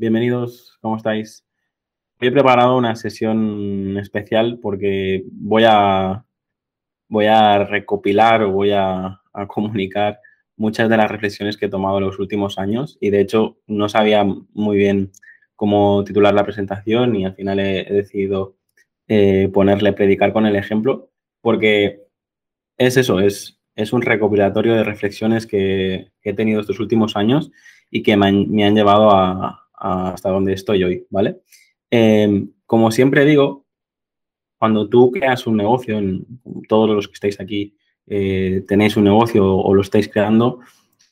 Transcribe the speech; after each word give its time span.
bienvenidos, 0.00 0.78
¿cómo 0.80 0.96
estáis? 0.96 1.44
he 2.20 2.32
preparado 2.32 2.78
una 2.78 2.96
sesión 2.96 3.98
especial 3.98 4.58
porque 4.60 5.24
voy 5.30 5.64
a, 5.68 6.24
voy 7.06 7.26
a 7.26 7.64
recopilar 7.64 8.42
o 8.42 8.50
voy 8.50 8.70
a, 8.72 9.20
comunicar 9.48 10.18
muchas 10.56 10.88
de 10.88 10.96
las 10.96 11.10
reflexiones 11.10 11.58
que 11.58 11.66
he 11.66 11.68
tomado 11.68 11.98
en 11.98 12.04
los 12.04 12.18
últimos 12.18 12.58
años 12.58 12.96
y 12.98 13.10
de 13.10 13.20
hecho 13.20 13.58
no 13.66 13.90
sabía 13.90 14.24
muy 14.24 14.78
bien 14.78 15.12
cómo 15.54 16.02
titular 16.02 16.32
la 16.32 16.44
presentación 16.44 17.14
y 17.14 17.26
al 17.26 17.34
final 17.34 17.60
he, 17.60 17.84
decidido 17.84 18.56
eh, 19.06 19.50
ponerle 19.52 19.92
predicar 19.92 20.32
con 20.32 20.46
el 20.46 20.56
ejemplo 20.56 21.10
porque 21.42 22.06
es 22.78 22.96
eso, 22.96 23.20
es, 23.20 23.60
es 23.76 23.92
un 23.92 24.00
recopilatorio 24.00 24.74
de 24.74 24.84
reflexiones 24.84 25.46
que 25.46 26.10
he 26.22 26.32
tenido 26.32 26.62
estos 26.62 26.80
últimos 26.80 27.16
años 27.16 27.52
y 27.90 28.02
que 28.02 28.16
me 28.16 28.28
han, 28.28 28.74
llevado 28.74 29.10
a, 29.10 29.68
hasta 29.80 30.30
donde 30.30 30.52
estoy 30.52 30.84
hoy, 30.84 31.06
¿vale? 31.10 31.40
Em, 31.90 32.50
como 32.66 32.90
siempre 32.90 33.24
digo, 33.24 33.64
cuando 34.58 34.88
tú 34.88 35.10
creas 35.10 35.46
un 35.46 35.56
negocio, 35.56 35.98
en, 35.98 36.26
todos 36.68 36.90
los 36.90 37.08
que 37.08 37.14
estáis 37.14 37.40
aquí 37.40 37.74
eh, 38.06 38.62
tenéis 38.68 38.96
un 38.96 39.04
negocio 39.04 39.56
o 39.56 39.74
lo 39.74 39.82
estáis 39.82 40.08
creando, 40.08 40.60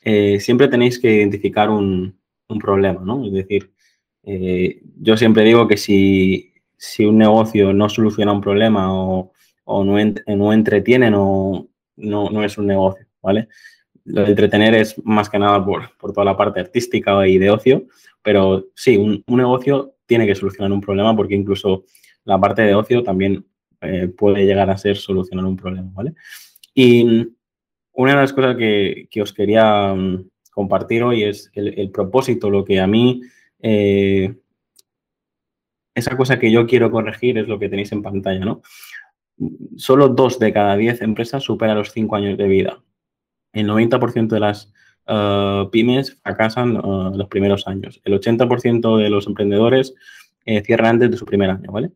eh, 0.02 0.38
siempre 0.40 0.68
tenéis 0.68 0.98
que 0.98 1.12
identificar 1.12 1.70
un, 1.70 2.16
problema, 2.60 3.02
¿no? 3.04 3.26
Es 3.26 3.32
decir, 3.32 3.70
eh, 4.22 4.80
yo 5.00 5.18
siempre 5.18 5.44
digo 5.44 5.68
que 5.68 5.76
si, 5.76 6.54
un 7.00 7.18
negocio 7.18 7.74
no 7.74 7.90
soluciona 7.90 8.32
un 8.32 8.40
problema 8.40 8.90
o, 8.90 9.32
no, 9.66 10.52
entretiene, 10.52 11.10
no, 11.10 11.68
no, 11.96 12.44
es 12.44 12.56
un 12.56 12.66
negocio, 12.66 13.06
¿vale? 13.22 13.48
Lo 14.04 14.22
de 14.22 14.30
entretener 14.30 14.74
es 14.74 14.96
más 15.04 15.28
que 15.28 15.38
nada 15.38 15.62
por, 15.62 15.90
toda 16.14 16.24
la 16.24 16.36
parte 16.38 16.60
artística 16.60 17.26
y 17.28 17.36
de 17.36 17.50
ocio, 17.50 17.86
pero 18.22 18.66
sí, 18.74 18.96
un, 18.96 19.24
negocio 19.26 19.96
tiene 20.06 20.26
que 20.26 20.34
solucionar 20.34 20.72
un 20.72 20.80
problema 20.80 21.14
porque 21.14 21.34
incluso 21.34 21.84
la 22.24 22.38
parte 22.38 22.62
de 22.62 22.74
ocio 22.74 23.02
también 23.02 23.46
eh, 23.80 24.08
puede 24.08 24.44
llegar 24.44 24.70
a 24.70 24.78
ser 24.78 24.96
solucionar 24.96 25.44
un 25.44 25.56
problema, 25.56 25.90
¿vale? 25.92 26.14
Y 26.74 27.28
una 27.92 28.12
de 28.12 28.16
las 28.16 28.32
cosas 28.32 28.56
que, 28.56 29.08
os 29.20 29.32
quería 29.32 29.94
mm, 29.94 30.28
compartir 30.50 31.02
hoy 31.02 31.24
es 31.24 31.50
el, 31.54 31.90
propósito, 31.90 32.50
lo 32.50 32.64
que 32.64 32.80
a 32.80 32.86
mí, 32.86 33.20
eh, 33.60 34.34
esa 35.94 36.16
cosa 36.16 36.38
que 36.38 36.50
yo 36.50 36.66
quiero 36.66 36.90
corregir 36.90 37.38
es 37.38 37.48
lo 37.48 37.58
que 37.58 37.68
tenéis 37.68 37.92
en 37.92 38.02
pantalla, 38.02 38.44
¿no? 38.44 38.62
Solo 39.76 40.08
dos 40.08 40.38
de 40.38 40.52
cada 40.52 40.76
diez 40.76 41.00
empresas 41.02 41.44
superan 41.44 41.78
los 41.78 41.92
cinco 41.92 42.16
años 42.16 42.36
de 42.36 42.48
vida 42.48 42.82
el 43.52 43.68
90% 43.68 44.28
de 44.28 44.40
las 44.40 44.72
uh, 45.08 45.70
pymes 45.70 46.18
fracasan 46.22 46.76
uh, 46.76 47.16
los 47.16 47.28
primeros 47.28 47.66
años. 47.66 48.00
El 48.04 48.14
80% 48.20 48.96
de 48.96 49.10
los 49.10 49.26
emprendedores 49.26 49.94
eh, 50.44 50.62
cierran 50.62 50.94
antes 50.94 51.10
de 51.10 51.16
su 51.16 51.26
primer 51.26 51.50
año, 51.50 51.70
¿vale? 51.70 51.90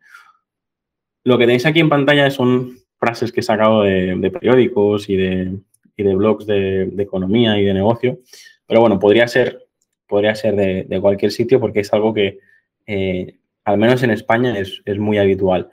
Lo 1.25 1.39
que 1.39 1.47
tenéis 1.47 1.65
aquí 1.67 1.81
en 1.81 1.89
pantalla 1.89 2.31
son 2.31 2.79
frases 2.99 3.33
que 3.33 3.41
he 3.41 3.43
sacado 3.43 3.83
de, 3.83 4.31
periódicos 4.31 5.09
y 5.09 5.17
de, 5.17 5.59
de 5.97 6.15
blogs 6.15 6.47
de, 6.47 6.93
economía 6.99 7.59
y 7.59 7.65
de 7.65 7.75
negocio, 7.75 8.19
pero 8.67 8.81
bueno, 8.81 8.99
podría 8.99 9.27
ser, 9.29 9.67
podría 10.07 10.35
ser 10.35 10.57
de, 10.57 11.01
cualquier 11.01 11.33
sitio 11.33 11.61
porque 11.61 11.81
es 11.81 11.93
algo 11.93 12.13
que, 12.13 12.41
eh, 12.87 13.37
al 13.65 13.79
menos 13.79 14.03
en 14.03 14.11
España, 14.11 14.59
es, 14.59 14.83
muy 14.99 15.19
habitual. 15.19 15.71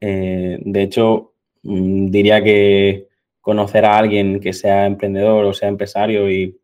Eh, 0.00 0.58
de 0.60 0.82
hecho, 0.82 1.34
mm, 1.62 2.10
diría 2.10 2.42
que 2.42 3.06
conocer 3.40 3.84
a 3.84 3.96
alguien 3.96 4.40
que 4.40 4.52
sea 4.52 4.86
emprendedor 4.86 5.44
o 5.44 5.54
sea 5.54 5.68
empresario 5.68 6.30
y, 6.30 6.57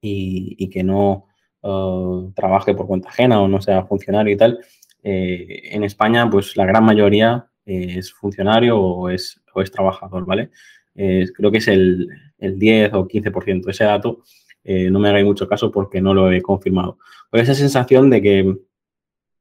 y, 0.00 0.68
que 0.70 0.82
no 0.82 1.26
uh, 1.62 2.32
trabaje 2.32 2.74
por 2.74 2.86
cuenta 2.86 3.08
ajena 3.08 3.40
o 3.40 3.48
no 3.48 3.60
sea 3.60 3.84
funcionario 3.84 4.32
y 4.32 4.36
tal, 4.36 4.60
eh, 5.02 5.70
en 5.72 5.84
España 5.84 6.28
pues 6.30 6.56
la 6.56 6.66
gran 6.66 6.84
mayoría 6.84 7.46
es 7.64 8.12
funcionario 8.12 8.80
o 8.80 9.10
es, 9.10 9.40
o 9.54 9.62
es 9.62 9.70
trabajador, 9.70 10.24
¿vale? 10.26 10.50
creo 10.94 11.50
que 11.50 11.58
es 11.58 11.68
el, 11.68 12.08
el, 12.38 12.58
10 12.58 12.92
o 12.94 13.08
15%. 13.08 13.70
Ese 13.70 13.84
dato 13.84 14.22
eh, 14.64 14.90
no 14.90 14.98
me 14.98 15.08
hagáis 15.08 15.24
mucho 15.24 15.48
caso 15.48 15.70
porque 15.70 16.00
no 16.00 16.14
lo 16.14 16.30
he 16.30 16.42
confirmado. 16.42 16.98
Pero 17.30 17.42
esa 17.42 17.54
sensación 17.54 18.10
de 18.10 18.22
que 18.22 18.56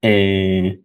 eh, 0.01 0.81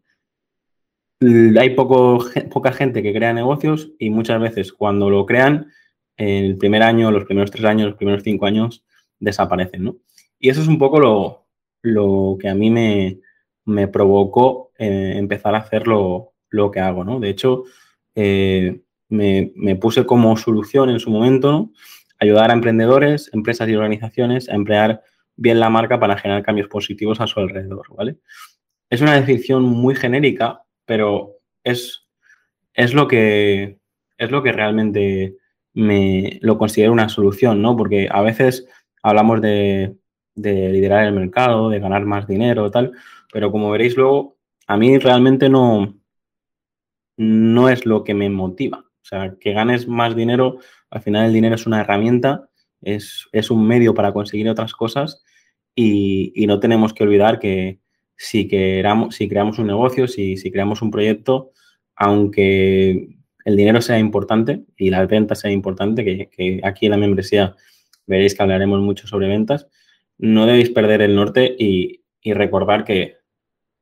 hay 1.20 1.70
poco, 1.70 2.24
poca 2.52 2.72
gente 2.72 3.02
que 3.02 3.14
crea 3.14 3.32
negocios 3.32 3.92
y 3.98 4.10
muchas 4.10 4.40
veces 4.40 4.72
cuando 4.72 5.10
lo 5.10 5.26
crean, 5.26 5.70
el 6.16 6.56
primer 6.58 6.82
año, 6.82 7.10
los 7.10 7.24
primeros 7.24 7.50
tres 7.50 7.64
años, 7.64 7.88
los 7.88 7.96
primeros 7.96 8.22
cinco 8.22 8.46
años, 8.46 8.83
desaparecen, 9.24 9.84
¿no? 9.84 9.96
Y 10.38 10.50
eso 10.50 10.60
es 10.60 10.68
un 10.68 10.78
poco 10.78 11.00
lo, 11.00 11.46
lo 11.82 12.36
que 12.38 12.48
a 12.48 12.54
mí 12.54 12.70
me, 12.70 13.20
me 13.64 13.88
provocó 13.88 14.72
eh, 14.78 15.14
empezar 15.16 15.54
a 15.54 15.58
hacer 15.58 15.86
lo, 15.86 16.32
que 16.72 16.80
hago, 16.80 17.04
¿no? 17.04 17.18
De 17.18 17.30
hecho, 17.30 17.64
eh, 18.14 18.82
me, 19.08 19.52
me, 19.56 19.74
puse 19.76 20.06
como 20.06 20.36
solución 20.36 20.88
en 20.88 21.00
su 21.00 21.10
momento 21.10 21.72
ayudar 22.20 22.50
a 22.50 22.54
emprendedores, 22.54 23.28
empresas 23.32 23.68
y 23.68 23.74
organizaciones 23.74 24.48
a 24.48 24.54
emplear 24.54 25.02
bien 25.36 25.58
la 25.58 25.70
marca 25.70 25.98
para 25.98 26.16
generar 26.16 26.42
cambios 26.42 26.68
positivos 26.68 27.20
a 27.20 27.26
su 27.26 27.40
alrededor, 27.40 27.86
¿vale? 27.96 28.18
Es 28.88 29.00
una 29.00 29.16
definición 29.16 29.64
muy 29.64 29.94
genérica, 29.94 30.62
pero 30.84 31.38
es, 31.64 32.06
es, 32.74 32.94
lo, 32.94 33.08
que, 33.08 33.78
es 34.18 34.30
lo 34.30 34.42
que 34.42 34.52
realmente 34.52 35.36
me 35.72 36.38
lo 36.42 36.56
considero 36.56 36.92
una 36.92 37.08
solución, 37.08 37.60
¿no? 37.60 37.76
Porque 37.76 38.08
a 38.10 38.22
veces 38.22 38.68
hablamos 39.04 39.40
de, 39.40 39.94
liderar 40.34 41.04
el 41.04 41.12
mercado, 41.12 41.68
de 41.70 41.78
ganar 41.78 42.04
más 42.04 42.26
dinero, 42.26 42.70
tal, 42.70 42.92
pero 43.32 43.52
como 43.52 43.70
veréis 43.70 43.96
luego, 43.96 44.36
a 44.66 44.76
mí 44.76 44.98
realmente 44.98 45.48
no, 45.48 45.94
no 47.16 47.68
es 47.68 47.86
lo 47.86 48.02
que 48.02 48.14
me 48.14 48.28
motiva. 48.30 48.78
O 48.78 49.06
sea, 49.06 49.36
que 49.38 49.52
ganes 49.52 49.86
más 49.86 50.16
dinero, 50.16 50.58
al 50.90 51.02
final 51.02 51.26
el 51.26 51.32
dinero 51.32 51.54
es 51.54 51.66
una 51.66 51.82
herramienta, 51.82 52.48
es, 52.80 53.28
un 53.50 53.66
medio 53.66 53.94
para 53.94 54.12
conseguir 54.12 54.48
otras 54.48 54.72
cosas 54.72 55.22
y, 55.74 56.32
y 56.34 56.46
no 56.46 56.58
tenemos 56.58 56.92
que 56.92 57.04
olvidar 57.04 57.38
que, 57.38 57.80
si, 58.16 58.48
queramos, 58.48 59.14
si 59.16 59.28
creamos 59.28 59.58
un 59.58 59.66
negocio, 59.66 60.08
si, 60.08 60.36
si 60.36 60.50
creamos 60.50 60.82
un 60.82 60.90
proyecto, 60.90 61.52
aunque 61.94 63.08
el 63.44 63.56
dinero 63.56 63.80
sea 63.82 63.98
importante 63.98 64.64
y 64.76 64.90
las 64.90 65.06
ventas 65.08 65.40
sean 65.40 65.52
importantes, 65.52 66.04
que, 66.04 66.60
aquí 66.64 66.86
en 66.86 66.92
la 66.92 66.98
membresía 66.98 67.54
veréis 68.06 68.34
que 68.34 68.42
hablaremos 68.42 68.80
mucho 68.80 69.06
sobre 69.06 69.28
ventas, 69.28 69.68
no 70.18 70.46
debéis 70.46 70.70
perder 70.70 71.02
el 71.02 71.14
norte 71.14 71.54
y, 71.58 72.00
recordar 72.26 72.84
que 72.84 73.18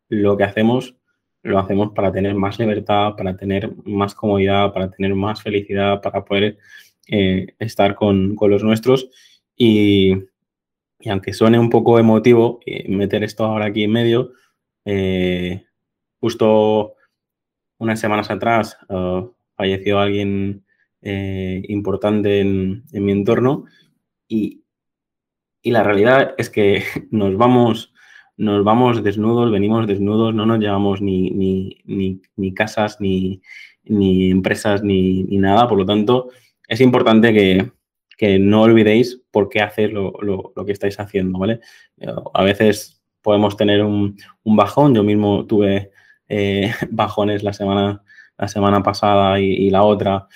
lo 0.09 0.37
que 0.37 0.43
hacemos 0.43 0.97
lo 1.45 1.61
hacemos 1.61 1.93
para 1.93 2.11
tener 2.11 2.35
más 2.35 2.59
libertad, 2.59 3.15
para 3.17 3.37
tener 3.37 3.73
más 3.85 4.17
comodidad, 4.17 4.73
para 4.73 4.91
tener 4.91 5.15
más 5.15 5.43
felicidad, 5.43 6.01
para 6.01 6.25
poder 6.25 6.59
eh, 7.07 7.55
estar 7.61 7.95
con, 7.95 8.37
los 8.41 8.65
nuestros. 8.65 9.11
Y, 9.57 10.13
y 10.99 11.09
aunque 11.09 11.33
suene 11.33 11.59
un 11.59 11.71
poco 11.71 12.01
emotivo 12.01 12.59
eh, 12.67 12.89
meter 12.89 13.23
esto 13.23 13.45
ahora 13.45 13.67
aquí 13.67 13.85
en 13.85 13.93
medio, 13.93 14.33
eh, 14.85 15.67
justo 16.21 16.95
unas 17.79 18.01
semanas 18.01 18.31
atrás 18.31 18.77
falleció 19.57 19.99
alguien 19.99 20.65
importante 21.03 22.41
en, 22.41 22.85
mi 22.93 23.13
entorno 23.13 23.67
y, 24.33 25.71
la 25.71 25.83
realidad 25.83 26.35
es 26.39 26.51
que 26.51 26.83
nos 27.11 27.37
vamos, 27.37 27.93
nos 28.37 28.65
vamos 28.65 29.03
desnudos, 29.03 29.51
venimos 29.51 29.87
desnudos, 29.87 30.35
no 30.35 30.47
nos 30.47 30.59
llevamos 30.59 31.01
ni, 31.01 31.31
ni, 31.85 32.55
casas, 32.55 33.01
ni, 33.01 33.41
empresas, 33.85 34.83
ni, 34.83 35.23
nada. 35.25 35.69
Por 35.69 35.79
lo 35.79 35.87
tanto, 35.87 36.31
es 36.67 36.81
importante 36.81 37.33
que, 37.33 37.71
que 38.17 38.39
no 38.39 38.63
olvidéis 38.63 39.23
por 39.31 39.49
qué 39.49 39.61
hacer 39.61 39.93
lo, 39.93 40.53
que 40.67 40.73
estáis 40.73 40.99
haciendo, 40.99 41.39
¿vale? 41.39 41.61
A 42.35 42.43
veces 42.43 43.03
podemos 43.23 43.57
tener 43.57 43.83
un, 43.83 44.17
bajón. 44.45 44.95
Yo 44.95 45.03
mismo 45.03 45.47
tuve 45.47 45.93
eh, 46.29 46.73
bajones 46.91 47.43
la 47.43 47.53
semana, 47.53 48.03
la 48.37 48.49
semana 48.49 48.83
pasada 48.83 49.41
y, 49.41 49.71
la 49.71 49.85
otra 49.85 50.27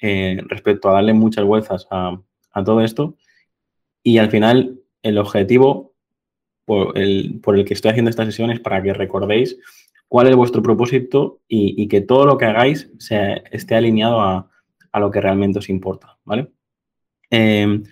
eh, 0.00 0.40
respecto 0.48 0.88
a 0.88 0.92
darle 0.92 1.12
muchas 1.12 1.44
vueltas 1.44 1.86
a, 1.90 2.18
todo 2.64 2.80
esto. 2.80 3.16
Y 4.06 4.18
al 4.18 4.30
final, 4.30 4.78
el 5.02 5.18
objetivo 5.18 5.96
por 6.64 6.96
el, 6.96 7.40
por 7.42 7.58
el, 7.58 7.64
que 7.64 7.74
estoy 7.74 7.90
haciendo 7.90 8.08
esta 8.08 8.24
sesión 8.24 8.52
es 8.52 8.60
para 8.60 8.80
que 8.80 8.94
recordéis 8.94 9.58
cuál 10.06 10.28
es 10.28 10.36
vuestro 10.36 10.62
propósito 10.62 11.40
y, 11.48 11.88
que 11.88 12.02
todo 12.02 12.24
lo 12.24 12.38
que 12.38 12.44
hagáis 12.44 12.88
se, 13.00 13.42
esté 13.50 13.74
alineado 13.74 14.20
a, 14.20 14.48
a, 14.92 15.00
lo 15.00 15.10
que 15.10 15.20
realmente 15.20 15.58
os 15.58 15.68
importa, 15.68 16.18
¿vale? 16.24 16.52
Em, 17.30 17.82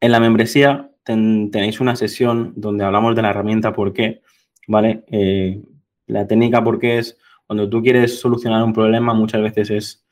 en 0.00 0.10
la 0.10 0.18
membresía 0.18 0.90
tenéis 1.04 1.78
una 1.78 1.94
sesión 1.94 2.52
donde 2.56 2.84
hablamos 2.84 3.14
de 3.14 3.22
la 3.22 3.30
herramienta 3.30 3.72
por 3.72 3.92
qué, 3.92 4.22
¿vale? 4.66 5.04
Eh, 5.12 5.62
la 6.08 6.26
técnica 6.26 6.64
por 6.64 6.80
qué 6.80 6.98
es 6.98 7.16
cuando 7.46 7.70
tú 7.70 7.80
quieres 7.80 8.18
solucionar 8.18 8.64
un 8.64 8.72
problema, 8.72 9.14
muchas 9.14 9.40
veces 9.40 9.70
es, 9.70 10.06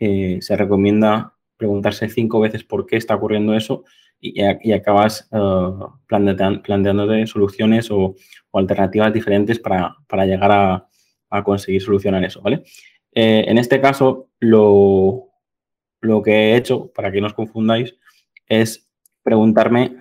eh, 0.00 0.38
se 0.40 0.56
recomienda 0.56 1.34
preguntarse 1.56 2.08
cinco 2.08 2.40
veces 2.40 2.64
por 2.64 2.84
qué 2.84 2.96
está 2.96 3.14
ocurriendo 3.14 3.54
eso 3.54 3.84
y, 4.24 4.72
acabas 4.72 5.28
uh, 5.32 5.86
planteándote 6.06 7.26
soluciones 7.26 7.90
o, 7.90 8.14
alternativas 8.54 9.12
diferentes 9.12 9.58
para, 9.58 9.96
llegar 10.24 10.50
a, 10.52 11.42
conseguir 11.44 11.82
solucionar 11.82 12.24
eso, 12.24 12.40
¿vale? 12.40 12.62
Eh, 13.12 13.44
en 13.48 13.58
este 13.58 13.80
caso, 13.80 14.28
lo, 14.38 15.30
lo 16.00 16.22
que 16.22 16.32
he 16.32 16.56
hecho, 16.56 16.92
para 16.94 17.10
que 17.10 17.20
no 17.20 17.26
os 17.26 17.34
confundáis, 17.34 17.96
es 18.48 18.88
preguntarme 19.24 19.96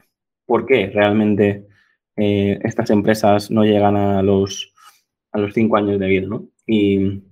por 0.45 0.67
qué 0.67 0.91
realmente 0.93 1.67
eh, 2.15 2.59
estas 2.63 2.91
empresas 2.91 3.49
no 3.49 3.63
llegan 3.63 3.97
a 3.97 4.21
los, 4.21 4.73
a 5.31 5.39
los 5.39 5.53
cinco 5.53 5.77
años 5.77 5.99
de 5.99 6.07
vida, 6.07 6.27
¿no? 6.27 6.47
Y 6.67 7.23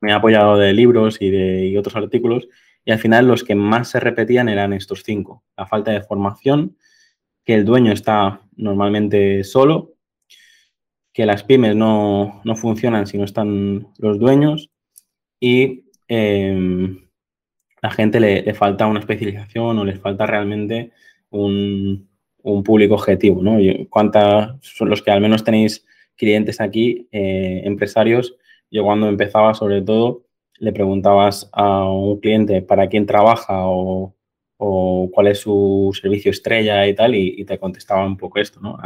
me 0.00 0.10
he 0.10 0.12
apoyado 0.12 0.58
de 0.58 0.74
libros 0.74 1.16
y 1.20 1.30
de 1.30 1.78
otros 1.78 1.96
artículos 1.96 2.46
y 2.84 2.92
al 2.92 2.98
final 2.98 3.26
los 3.26 3.44
que 3.44 3.54
más 3.54 3.88
se 3.88 4.00
repetían 4.00 4.48
eran 4.48 4.72
estos 4.72 5.02
cinco. 5.04 5.44
La 5.56 5.66
falta 5.66 5.92
de 5.92 6.02
formación, 6.02 6.76
que 7.44 7.54
el 7.54 7.64
dueño 7.64 7.92
está 7.92 8.42
normalmente 8.56 9.44
solo, 9.44 9.94
que 11.12 11.26
las 11.26 11.44
pymes 11.44 11.76
no, 11.76 12.42
funcionan 12.56 13.06
si 13.06 13.18
no 13.18 13.24
están 13.24 13.88
los 13.98 14.18
dueños 14.18 14.70
y 15.38 15.84
em, 16.08 17.08
la 17.82 17.90
gente 17.90 18.20
le, 18.20 18.54
falta 18.54 18.86
una 18.86 19.00
especialización 19.00 19.78
o 19.78 19.84
les 19.84 20.00
falta 20.00 20.26
realmente 20.26 20.92
un, 21.30 22.08
público 22.64 22.94
objetivo, 22.94 23.40
¿no? 23.40 23.58
¿Cuántas 23.88 24.56
son 24.62 24.90
los 24.90 25.00
que 25.00 25.12
al 25.12 25.20
menos 25.20 25.44
tenéis 25.44 25.84
clientes 26.16 26.60
aquí, 26.60 27.08
eh, 27.12 27.62
empresarios? 27.64 28.36
Yo 28.68 28.82
cuando 28.82 29.08
empezaba, 29.08 29.54
sobre 29.54 29.80
todo, 29.82 30.24
le 30.62 30.72
preguntabas 30.72 31.50
a 31.52 31.84
un 31.90 32.20
cliente 32.20 32.62
para 32.62 32.88
quién 32.88 33.04
trabaja 33.04 33.66
o, 33.66 34.14
cuál 35.12 35.26
es 35.26 35.40
su 35.40 35.90
servicio 36.00 36.30
estrella 36.30 36.86
y 36.86 36.94
tal, 36.94 37.16
y, 37.16 37.44
te 37.44 37.58
contestaba 37.58 38.06
un 38.06 38.16
poco 38.16 38.38
esto, 38.38 38.60
¿no? 38.60 38.78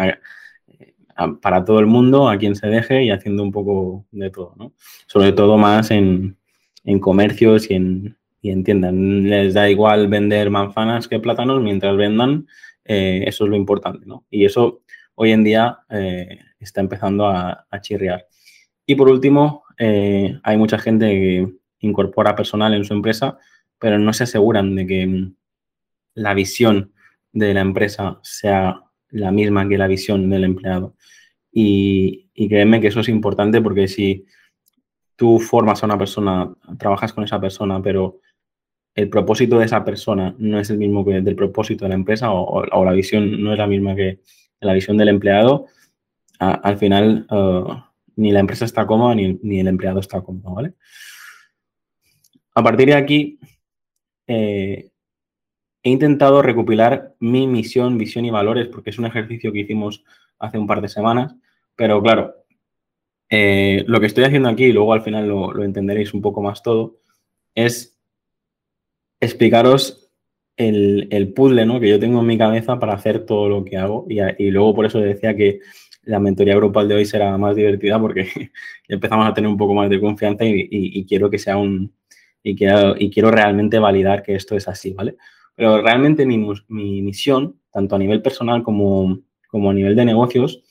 para 1.42 1.64
todo 1.64 1.78
el 1.78 1.86
mundo, 1.86 2.30
a 2.30 2.38
quien 2.38 2.56
se 2.56 2.66
deje 2.68 3.04
y 3.04 3.10
haciendo 3.10 3.42
un 3.42 3.52
poco 3.52 4.06
de 4.10 4.30
todo, 4.30 4.54
¿no? 4.56 4.72
Sobre 5.06 5.32
todo 5.32 5.58
más 5.58 5.90
en, 5.90 6.38
en 6.84 6.98
comercios 6.98 7.70
y 7.70 7.74
en, 7.74 8.16
y 8.40 8.50
en 8.50 8.64
tiendas. 8.64 8.94
Les 8.94 9.54
da 9.54 9.68
igual 9.68 10.08
vender 10.08 10.48
manzanas 10.50 11.08
que 11.08 11.20
plátanos 11.20 11.62
mientras 11.62 11.96
vendan, 11.96 12.46
eh, 12.84 13.24
eso 13.26 13.44
es 13.44 13.50
lo 13.50 13.56
importante, 13.56 14.06
¿no? 14.06 14.24
Y 14.30 14.46
eso 14.46 14.82
hoy 15.14 15.32
en 15.32 15.44
día 15.44 15.80
eh, 15.90 16.38
está 16.58 16.80
empezando 16.80 17.26
a, 17.26 17.66
chirriar. 17.80 18.26
Y 18.86 18.94
por 18.94 19.08
último, 19.10 19.64
eh, 19.78 20.38
hay 20.42 20.56
mucha 20.56 20.78
gente 20.78 21.06
que 21.10 21.52
incorpora 21.80 22.34
personal 22.34 22.74
en 22.74 22.84
su 22.84 22.94
empresa, 22.94 23.38
pero 23.78 23.98
no 23.98 24.12
se 24.12 24.24
aseguran 24.24 24.74
de 24.74 24.86
que 24.86 25.28
la 26.14 26.34
visión 26.34 26.92
de 27.32 27.54
la 27.54 27.60
empresa 27.60 28.18
sea 28.22 28.82
la 29.10 29.30
misma 29.30 29.68
que 29.68 29.78
la 29.78 29.86
visión 29.86 30.30
del 30.30 30.44
empleado. 30.44 30.94
Y, 31.52 32.28
y 32.34 32.48
créeme 32.48 32.80
que 32.80 32.88
eso 32.88 33.00
es 33.00 33.08
importante 33.08 33.60
porque 33.60 33.88
si 33.88 34.26
tú 35.16 35.40
formas 35.40 35.82
a 35.82 35.86
una 35.86 35.98
persona, 35.98 36.54
trabajas 36.78 37.12
con 37.12 37.24
esa 37.24 37.40
persona, 37.40 37.82
pero 37.82 38.20
el 38.94 39.10
propósito 39.10 39.58
de 39.58 39.66
esa 39.66 39.84
persona 39.84 40.34
no 40.38 40.58
es 40.58 40.70
el 40.70 40.78
mismo 40.78 41.04
que 41.04 41.20
del 41.20 41.36
propósito 41.36 41.84
de 41.84 41.90
la 41.90 41.94
empresa 41.94 42.30
o, 42.32 42.84
la 42.84 42.92
visión 42.92 43.42
no 43.42 43.52
es 43.52 43.58
la 43.58 43.66
misma 43.66 43.94
que 43.94 44.20
la 44.60 44.72
visión 44.72 44.96
del 44.96 45.08
empleado, 45.08 45.66
al 46.38 46.78
final 46.78 47.26
uh, 47.30 47.74
ni 48.16 48.32
la 48.32 48.40
empresa 48.40 48.64
está 48.64 48.86
cómoda 48.86 49.14
ni, 49.14 49.60
el 49.60 49.68
empleado 49.68 50.00
está 50.00 50.22
cómodo, 50.22 50.54
¿vale? 50.54 50.74
A 52.56 52.62
partir 52.62 52.88
de 52.88 52.94
aquí, 52.94 53.38
eh, 54.26 54.90
he 55.82 55.90
intentado 55.90 56.42
recopilar 56.42 57.14
mi 57.20 57.46
misión, 57.46 57.98
visión 57.98 58.24
y 58.24 58.30
valores, 58.30 58.66
porque 58.66 58.90
es 58.90 58.98
un 58.98 59.06
ejercicio 59.06 59.52
que 59.52 59.60
hicimos 59.60 60.04
hace 60.38 60.58
un 60.58 60.66
par 60.66 60.80
de 60.80 60.88
semanas, 60.88 61.36
pero 61.76 62.02
claro, 62.02 62.34
eh, 63.28 63.84
lo 63.86 64.00
que 64.00 64.06
estoy 64.06 64.24
haciendo 64.24 64.48
aquí, 64.48 64.64
y 64.64 64.72
luego 64.72 64.92
al 64.92 65.02
final 65.02 65.28
lo 65.28 65.62
entenderéis 65.62 66.12
un 66.14 66.22
poco 66.22 66.42
más 66.42 66.62
todo, 66.62 66.96
es 67.54 67.96
explicaros 69.20 70.06
el, 70.56 71.32
puzzle 71.34 71.66
¿no? 71.66 71.80
que 71.80 71.88
yo 71.88 71.98
tengo 72.00 72.20
en 72.20 72.26
mi 72.26 72.38
cabeza 72.38 72.78
para 72.78 72.94
hacer 72.94 73.26
todo 73.26 73.48
lo 73.48 73.64
que 73.64 73.76
hago. 73.76 74.06
Y, 74.08 74.50
luego 74.50 74.74
por 74.74 74.86
eso 74.86 74.98
decía 74.98 75.36
que 75.36 75.60
la 76.02 76.20
mentoría 76.20 76.56
grupal 76.56 76.88
de 76.88 76.94
hoy 76.96 77.04
será 77.04 77.36
más 77.36 77.56
divertida 77.56 78.00
porque 78.00 78.28
empezamos 78.88 79.26
a 79.26 79.34
tener 79.34 79.50
un 79.50 79.56
poco 79.56 79.74
más 79.74 79.90
de 79.90 80.00
confianza 80.00 80.44
y, 80.44 81.04
quiero 81.06 81.30
que 81.30 81.38
sea 81.38 81.56
un... 81.56 81.92
Y 82.48 82.54
quiero, 82.54 83.30
realmente 83.32 83.80
validar 83.80 84.22
que 84.22 84.36
esto 84.36 84.56
es 84.56 84.68
así, 84.68 84.92
¿vale? 84.92 85.16
Pero 85.56 85.82
realmente 85.82 86.24
mi, 86.24 86.38
mi 86.68 87.02
misión, 87.02 87.58
tanto 87.72 87.96
a 87.96 87.98
nivel 87.98 88.22
personal 88.22 88.62
como, 88.62 89.18
como 89.48 89.70
a 89.70 89.74
nivel 89.74 89.96
de 89.96 90.04
negocios, 90.04 90.62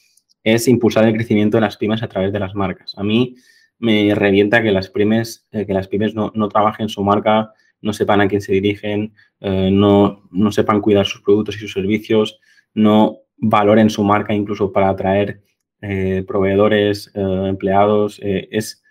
es 0.41 0.69
impulsar 0.69 1.05
el 1.05 1.13
crecimiento 1.13 1.57
de 1.57 1.61
las 1.61 1.75
pymes 1.75 2.01
a 2.01 2.07
través 2.07 2.31
de 2.31 2.39
las 2.39 2.55
marcas. 2.55 2.93
A 2.95 3.03
mí 3.03 3.35
me 3.77 4.15
revienta 4.15 4.63
que 4.63 4.71
las 4.71 4.89
pymes, 4.89 5.47
eh, 5.51 5.65
que 5.65 5.73
las 5.73 5.89
pymes 5.89 6.15
no, 6.15 6.31
no 6.33 6.47
trabajen 6.47 6.87
su 6.87 7.03
marca 7.03 7.51
no 7.81 7.91
sepan 7.91 8.21
a 8.21 8.27
quién 8.29 8.41
se 8.41 8.53
dirigen, 8.53 9.13
eh, 9.41 9.69
no, 9.69 10.23
sepan 10.51 10.79
cuidar 10.79 11.05
sus 11.05 11.21
productos 11.21 11.57
y 11.57 11.59
sus 11.59 11.73
servicios, 11.73 12.39
no 12.73 13.19
valoren 13.35 13.89
su 13.89 14.03
marca 14.03 14.33
incluso 14.33 14.71
para 14.71 14.89
atraer 14.89 15.41
eh, 15.81 16.23
proveedores, 16.25 17.11
empleados. 17.13 18.19
es, 18.23 18.81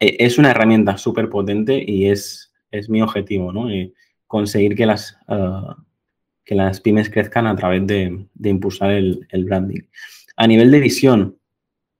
es 0.00 0.38
una 0.38 0.50
herramienta 0.50 0.96
súper 0.98 1.28
potente 1.28 1.82
y 1.86 2.06
es, 2.06 2.52
es 2.70 2.88
mi 2.88 3.02
objetivo, 3.02 3.52
¿no? 3.52 3.68
conseguir 4.26 4.74
que 4.76 4.86
las, 4.86 5.18
que 6.44 6.54
las 6.54 6.80
pymes 6.80 7.10
crezcan 7.10 7.46
a 7.46 7.56
través 7.56 7.86
de, 7.86 8.26
impulsar 8.44 8.90
el, 8.90 9.44
branding. 9.44 9.82
A 10.36 10.46
nivel 10.46 10.70
de 10.70 10.80
visión, 10.80 11.38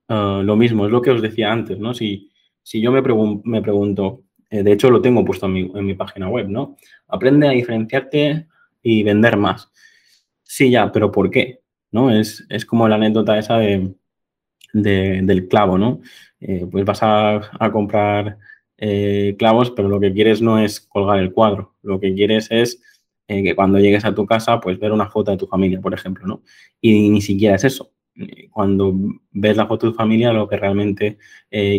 lo 0.08 0.56
mismo, 0.56 0.86
es 0.86 0.92
lo 0.92 1.02
que 1.02 1.10
os 1.10 1.22
decía 1.22 1.52
antes, 1.52 1.78
¿no? 1.78 1.94
Si, 1.94 2.30
si 2.62 2.80
yo 2.80 2.92
me, 2.92 3.02
me 3.44 3.62
pregunto, 3.62 4.24
eh, 4.50 4.62
de 4.62 4.72
hecho, 4.72 4.90
lo 4.90 5.02
tengo 5.02 5.24
puesto 5.24 5.46
en 5.46 5.86
mi, 5.86 5.94
página 5.94 6.28
web, 6.28 6.48
¿no? 6.48 6.76
Aprende 7.08 7.48
a 7.48 7.52
diferenciarte 7.52 8.46
y 8.82 9.02
vender 9.02 9.36
más. 9.36 9.70
Sí, 10.42 10.70
ya, 10.70 10.90
pero 10.90 11.12
¿por 11.12 11.30
qué? 11.30 11.60
¿No? 11.90 12.10
Es, 12.10 12.46
como 12.66 12.88
la 12.88 12.96
anécdota 12.96 13.38
esa 13.38 13.58
de, 13.58 13.94
del 14.72 15.48
clavo, 15.48 15.78
¿no? 15.78 16.00
Eh, 16.40 16.66
pues 16.70 16.84
vas 16.84 17.00
a, 17.02 17.70
comprar 17.72 18.38
eh, 18.76 19.34
clavos, 19.38 19.70
pero 19.72 19.88
lo 19.88 20.00
que 20.00 20.12
quieres 20.12 20.40
no 20.40 20.58
es 20.58 20.80
colgar 20.80 21.18
el 21.18 21.32
cuadro. 21.32 21.74
Lo 21.82 22.00
que 22.00 22.14
quieres 22.14 22.48
es 22.50 22.82
que 23.26 23.54
cuando 23.54 23.78
llegues 23.78 24.06
a 24.06 24.14
tu 24.14 24.24
casa, 24.24 24.58
pues 24.58 24.78
ver 24.78 24.90
una 24.90 25.10
foto 25.10 25.30
de 25.30 25.36
tu 25.36 25.46
familia, 25.46 25.80
por 25.82 25.92
ejemplo, 25.92 26.26
¿no? 26.26 26.42
Y 26.80 27.10
ni 27.10 27.20
siquiera 27.20 27.56
es 27.56 27.64
eso. 27.64 27.92
Cuando 28.50 28.94
ves 29.32 29.56
la 29.56 29.66
foto 29.66 29.86
de 29.86 29.92
tu 29.92 29.98
familia, 29.98 30.32
lo 30.32 30.48
que 30.48 30.56
realmente 30.56 31.18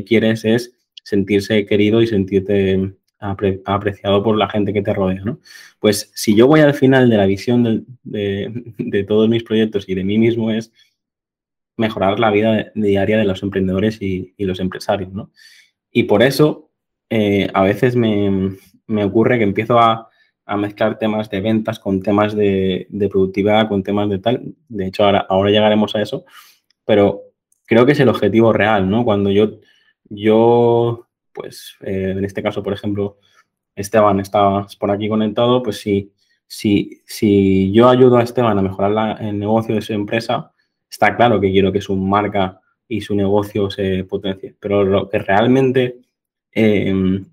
quieres 0.05 0.45
es 0.45 0.75
sentirse 1.03 1.65
querido 1.65 2.03
y 2.03 2.07
sentirte 2.07 2.93
apreciado 3.19 4.23
por 4.23 4.37
la 4.37 4.49
gente 4.49 4.71
que 4.71 4.81
te 4.81 4.93
rodea, 4.93 5.21
¿no? 5.23 5.39
Pues 5.79 6.11
si 6.15 6.35
yo 6.35 6.47
voy 6.47 6.61
al 6.61 6.73
final 6.73 7.09
de 7.09 7.17
la 7.17 7.25
visión 7.25 7.85
de, 8.03 9.05
todos 9.07 9.27
mis 9.27 9.43
proyectos 9.43 9.85
y 9.87 9.95
de 9.95 10.03
mí 10.03 10.17
mismo 10.17 10.51
es 10.51 10.71
mejorar 11.79 12.19
la 12.19 12.29
vida 12.29 12.71
diaria 12.75 13.17
de 13.17 13.23
los 13.23 13.41
emprendedores 13.41 14.01
y, 14.01 14.33
los 14.37 14.59
empresarios, 14.59 15.11
¿no? 15.13 15.31
Y 15.91 16.03
por 16.03 16.21
eso 16.21 16.69
eh, 17.09 17.49
a 17.53 17.63
veces 17.63 17.95
me, 17.95 18.57
ocurre 19.03 19.37
que 19.37 19.43
empiezo 19.43 19.79
a, 19.79 20.05
mezclar 20.57 20.97
temas 20.97 21.29
de 21.29 21.41
ventas 21.41 21.77
con 21.77 22.01
temas 22.01 22.35
de, 22.35 22.87
productividad, 23.11 23.67
con 23.67 23.83
temas 23.83 24.09
de 24.09 24.17
tal. 24.17 24.55
De 24.67 24.87
hecho, 24.87 25.03
ahora, 25.03 25.25
ahora 25.29 25.51
llegaremos 25.51 25.95
a 25.95 26.01
eso, 26.01 26.25
pero 26.85 27.21
creo 27.67 27.85
que 27.85 27.91
es 27.91 27.99
el 27.99 28.09
objetivo 28.09 28.51
real, 28.51 28.89
¿no? 28.89 29.05
Cuando 29.05 29.29
yo 29.29 29.59
yo, 30.09 31.07
pues 31.33 31.75
eh, 31.81 32.15
en 32.17 32.25
este 32.25 32.43
caso, 32.43 32.63
por 32.63 32.73
ejemplo, 32.73 33.19
Esteban 33.75 34.19
está 34.19 34.65
por 34.79 34.91
aquí 34.91 35.07
conectado, 35.07 35.63
pues 35.63 35.77
si, 35.77 36.11
si, 36.47 37.01
si 37.05 37.71
yo 37.71 37.87
ayudo 37.87 38.17
a 38.17 38.23
Esteban 38.23 38.57
a 38.57 38.61
mejorar 38.61 39.21
el 39.21 39.37
negocio 39.39 39.75
de 39.75 39.81
su 39.81 39.93
empresa, 39.93 40.51
está 40.89 41.15
claro 41.15 41.39
que 41.39 41.51
quiero 41.51 41.71
que 41.71 41.81
su 41.81 41.95
marca 41.95 42.59
y 42.87 43.01
su 43.01 43.15
negocio 43.15 43.69
se 43.69 44.03
potencie. 44.03 44.55
Pero 44.59 44.83
lo 44.83 45.09
que 45.09 45.19
realmente 45.19 45.97
em, 46.51 47.25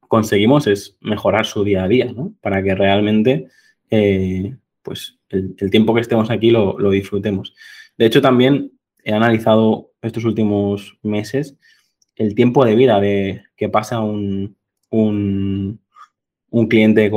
conseguimos 0.00 0.66
es 0.66 0.96
mejorar 1.00 1.46
su 1.46 1.64
día 1.64 1.84
a 1.84 1.88
día, 1.88 2.12
¿no? 2.12 2.34
Para 2.40 2.62
que 2.62 2.74
realmente, 2.74 3.48
eh, 3.90 4.56
pues, 4.82 5.18
el, 5.28 5.70
tiempo 5.70 5.94
que 5.94 6.00
estemos 6.00 6.30
aquí 6.30 6.50
lo, 6.50 6.78
lo 6.78 6.90
disfrutemos. 6.90 7.54
De 7.96 8.06
hecho, 8.06 8.22
también 8.22 8.72
he 9.04 9.12
analizado 9.12 9.92
estos 10.02 10.24
últimos 10.24 10.98
meses 11.02 11.56
el 12.20 12.34
tiempo 12.34 12.64
de 12.66 12.74
vida 12.74 13.00
de 13.00 13.44
que 13.56 13.70
pasa 13.70 14.00
un, 14.00 14.56
un, 14.90 15.78
cliente 16.68 17.10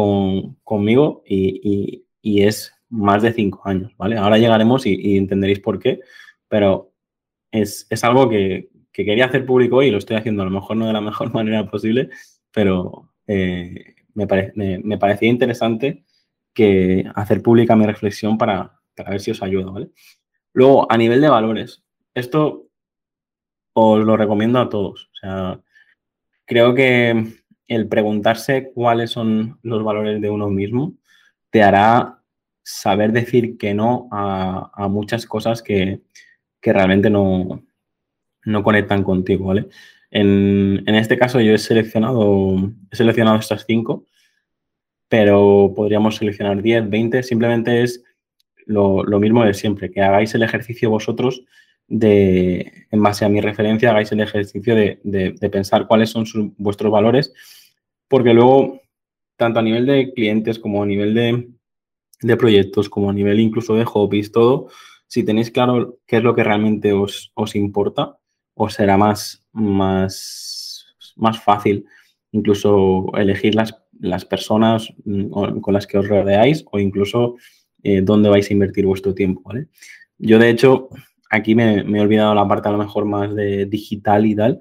conmigo 0.64 1.24
y, 1.28 2.06
es 2.24 2.74
más 2.94 3.24
de 3.24 3.34
cinco 3.34 3.62
años, 3.66 3.92
¿vale? 3.98 4.18
Ahora 4.18 4.38
llegaremos 4.38 4.86
y, 4.86 5.18
entenderéis 5.18 5.60
por 5.60 5.80
qué, 5.80 6.02
pero 6.48 6.92
es, 7.52 7.88
algo 8.04 8.30
que, 8.30 8.70
quería 8.92 9.26
hacer 9.26 9.46
público 9.46 9.82
y 9.82 9.90
lo 9.90 9.98
estoy 9.98 10.16
haciendo 10.18 10.44
a 10.44 10.46
lo 10.46 10.52
mejor 10.52 10.78
no 10.78 10.86
de 10.86 10.94
la 10.94 11.02
mejor 11.02 11.34
manera 11.34 11.70
posible, 11.70 12.10
pero 12.52 13.10
eh, 13.26 13.96
me, 14.14 14.28
parecía 14.28 15.28
interesante 15.28 16.04
que 16.54 17.06
hacer 17.16 17.42
pública 17.42 17.76
mi 17.76 17.88
reflexión 17.88 18.38
para, 18.38 18.80
para 18.96 19.10
ver 19.10 19.22
si 19.22 19.32
os 19.32 19.42
ayuda, 19.42 19.72
¿vale? 19.72 19.90
Luego, 20.54 20.92
a 20.92 20.96
nivel 20.96 21.20
de 21.20 21.30
valores, 21.30 21.84
esto 22.14 22.68
os 23.74 24.06
lo 24.06 24.16
recomiendo 24.16 24.60
a 24.60 24.70
todos. 24.70 25.10
O 25.14 25.16
sea, 25.20 25.60
creo 26.46 26.76
que 26.76 27.26
el 27.68 27.88
preguntarse 27.88 28.72
cuáles 28.72 29.10
son 29.10 29.58
los 29.64 29.84
valores 29.84 30.22
de 30.22 30.30
uno 30.30 30.52
mismo 30.52 30.94
te 31.50 31.64
hará 31.64 32.23
saber 32.63 33.12
decir 33.12 33.58
que 33.58 33.74
no 33.74 34.08
a, 34.12 34.88
muchas 34.89 35.25
cosas 35.25 35.62
que, 35.62 36.01
realmente 36.62 37.10
no, 37.10 37.63
no, 38.46 38.63
conectan 38.63 39.03
contigo, 39.03 39.48
¿vale? 39.48 39.67
En, 40.12 40.84
este 40.88 41.17
caso 41.17 41.41
yo 41.41 41.53
he 41.53 41.58
seleccionado, 41.58 42.55
he 42.91 42.96
seleccionado 42.96 43.38
estas 43.38 43.65
cinco, 43.65 44.05
pero 45.10 45.74
podríamos 45.75 46.15
seleccionar 46.15 46.62
10, 46.62 46.89
20, 46.89 47.24
simplemente 47.24 47.84
es 47.84 48.03
lo, 48.65 49.03
lo 49.03 49.20
mismo 49.20 49.43
de 49.43 49.53
siempre, 49.53 49.91
que 49.91 50.01
hagáis 50.01 50.34
el 50.36 50.43
ejercicio 50.43 50.89
vosotros 50.89 51.43
de, 51.88 52.88
en 52.89 53.03
base 53.03 53.25
a 53.25 53.29
mi 53.29 53.41
referencia, 53.41 53.91
hagáis 53.91 54.12
el 54.12 54.22
ejercicio 54.22 54.75
de, 54.75 55.50
pensar 55.51 55.88
cuáles 55.88 56.10
son 56.10 56.25
vuestros 56.58 56.91
valores, 56.91 57.34
porque 58.08 58.34
luego, 58.34 58.82
tanto 59.36 59.60
a 59.60 59.63
nivel 59.63 59.86
de 59.86 60.13
clientes 60.13 60.60
como 60.60 60.84
a 60.84 60.86
nivel 60.86 61.13
de, 61.13 61.50
proyectos, 62.38 62.89
como 62.89 63.10
a 63.10 63.13
nivel 63.13 63.39
incluso 63.39 63.75
de 63.75 63.86
hobbies, 63.86 64.32
todo, 64.32 64.70
si 65.08 65.24
tenéis 65.24 65.51
claro 65.51 66.00
qué 66.08 66.18
es 66.18 66.24
lo 66.24 66.34
que 66.34 66.44
realmente 66.44 66.94
os, 66.94 67.32
os 67.36 67.56
importa, 67.56 68.18
os 68.56 68.74
será 68.74 68.98
más, 68.98 69.46
más, 69.51 70.96
más 71.15 71.42
fácil 71.42 71.86
incluso 72.34 73.12
elegir 73.15 73.56
las, 73.56 73.75
las 74.00 74.25
personas 74.25 74.92
mm, 75.06 75.60
con 75.60 75.74
las 75.74 75.88
que 75.88 75.98
os 75.98 76.08
rodeáis 76.08 76.65
o 76.72 76.80
incluso 76.80 77.36
eh, 77.84 78.01
dónde 78.01 78.30
vais 78.30 78.50
a 78.50 78.53
invertir 78.53 78.86
vuestro 78.86 79.13
tiempo. 79.13 79.42
¿vale? 79.46 79.68
Yo, 80.18 80.39
de 80.39 80.50
hecho, 80.50 80.89
aquí 81.30 81.56
me, 81.56 81.77
he 81.77 82.01
olvidado 82.01 82.36
la 82.36 82.48
parte 82.48 82.70
a 82.70 82.72
lo 82.72 82.80
mejor 82.80 83.06
más 83.06 83.34
de 83.34 83.65
digital 83.68 84.25
y 84.25 84.36
tal, 84.36 84.60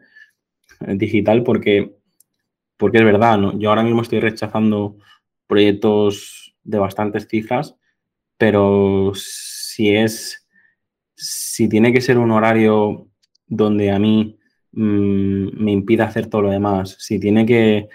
eh, 0.87 0.95
digital 0.97 1.43
porque, 1.43 1.95
porque 2.77 2.99
es 2.99 3.05
verdad, 3.05 3.39
¿no? 3.39 3.59
yo 3.59 3.71
ahora 3.71 3.83
mismo 3.83 4.03
estoy 4.03 4.21
rechazando 4.21 4.99
proyectos 5.47 6.52
de 6.65 6.79
bastantes 6.79 7.27
cifras, 7.29 7.77
pero 8.39 9.13
si 9.15 9.95
es, 9.95 10.49
si 11.15 11.69
tiene 11.69 11.93
que 11.93 12.01
ser 12.01 12.19
un 12.19 12.31
horario 12.31 13.09
donde 13.47 13.91
a 13.91 13.99
mí 13.99 14.39
mm, 14.73 15.63
me 15.63 15.73
impida 15.73 16.05
hacer 16.05 16.27
todo 16.27 16.43
lo 16.43 16.51
demás, 16.51 16.97
si 16.99 17.21
tiene 17.21 17.47
que, 17.47 17.89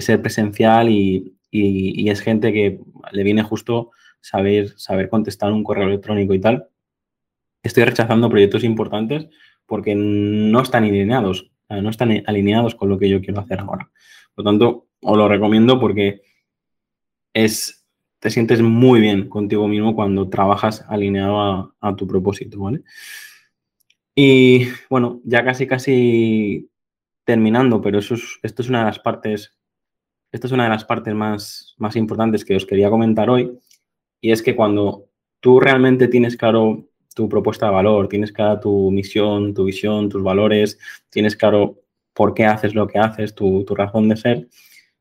ser 0.00 0.22
presencial 0.22 0.88
y, 0.88 1.36
y, 1.50 2.08
es 2.08 2.20
gente 2.22 2.52
que 2.52 2.80
le 3.12 3.22
viene 3.22 3.42
justo 3.42 3.90
saber, 4.20 4.70
saber 4.78 5.10
contestar 5.10 5.52
un 5.52 5.62
correo 5.64 5.86
electrónico 5.86 6.32
y 6.32 6.40
tal, 6.40 6.68
estoy 7.62 7.84
rechazando 7.84 8.30
proyectos 8.30 8.64
importantes 8.64 9.28
porque 9.66 9.94
no 9.94 10.60
están 10.62 10.84
alineados, 10.84 11.50
no 11.68 11.90
están 11.90 12.22
alineados 12.26 12.74
con 12.74 12.88
lo 12.88 12.98
que 12.98 13.08
yo 13.08 13.20
quiero 13.20 13.40
hacer 13.40 13.60
ahora. 13.60 13.90
Por 14.34 14.44
lo 14.44 14.50
tanto, 14.50 14.88
os 15.00 15.16
lo 15.16 15.28
recomiendo 15.28 15.78
porque 15.80 16.22
es, 17.34 17.81
te 18.22 18.30
sientes 18.30 18.62
muy 18.62 19.00
bien 19.00 19.28
contigo 19.28 19.66
mismo 19.66 19.96
cuando 19.96 20.28
trabajas 20.28 20.84
alineado 20.88 21.74
a, 21.80 21.96
tu 21.96 22.06
propósito, 22.06 22.60
¿vale? 22.60 22.82
Y 24.14 24.68
bueno, 24.88 25.20
ya 25.24 25.44
casi, 25.44 25.66
casi 25.66 26.70
terminando, 27.24 27.80
pero 27.80 27.98
eso 27.98 28.14
es, 28.14 28.38
esto 28.44 28.62
es 28.62 28.68
una 28.68 28.78
de 28.78 28.84
las 28.84 29.00
partes, 29.00 29.58
esta 30.30 30.46
es 30.46 30.52
una 30.52 30.62
de 30.62 30.70
las 30.70 30.84
partes 30.84 31.12
más, 31.12 31.74
más 31.78 31.96
importantes 31.96 32.44
que 32.44 32.54
os 32.54 32.64
quería 32.64 32.90
comentar 32.90 33.28
hoy, 33.28 33.58
y 34.20 34.30
es 34.30 34.40
que 34.40 34.54
cuando 34.54 35.08
tú 35.40 35.58
realmente 35.58 36.06
tienes 36.06 36.36
claro 36.36 36.86
tu 37.16 37.28
propuesta 37.28 37.66
de 37.66 37.72
valor, 37.72 38.06
tienes 38.08 38.30
clara 38.30 38.60
tu 38.60 38.92
misión, 38.92 39.52
tu 39.52 39.64
visión, 39.64 40.08
tus 40.08 40.22
valores, 40.22 40.78
tienes 41.10 41.34
claro 41.34 41.80
por 42.12 42.34
qué 42.34 42.44
haces 42.44 42.72
lo 42.72 42.86
que 42.86 43.00
haces, 43.00 43.34
tu, 43.34 43.64
razón 43.70 44.08
de 44.08 44.16
ser, 44.16 44.48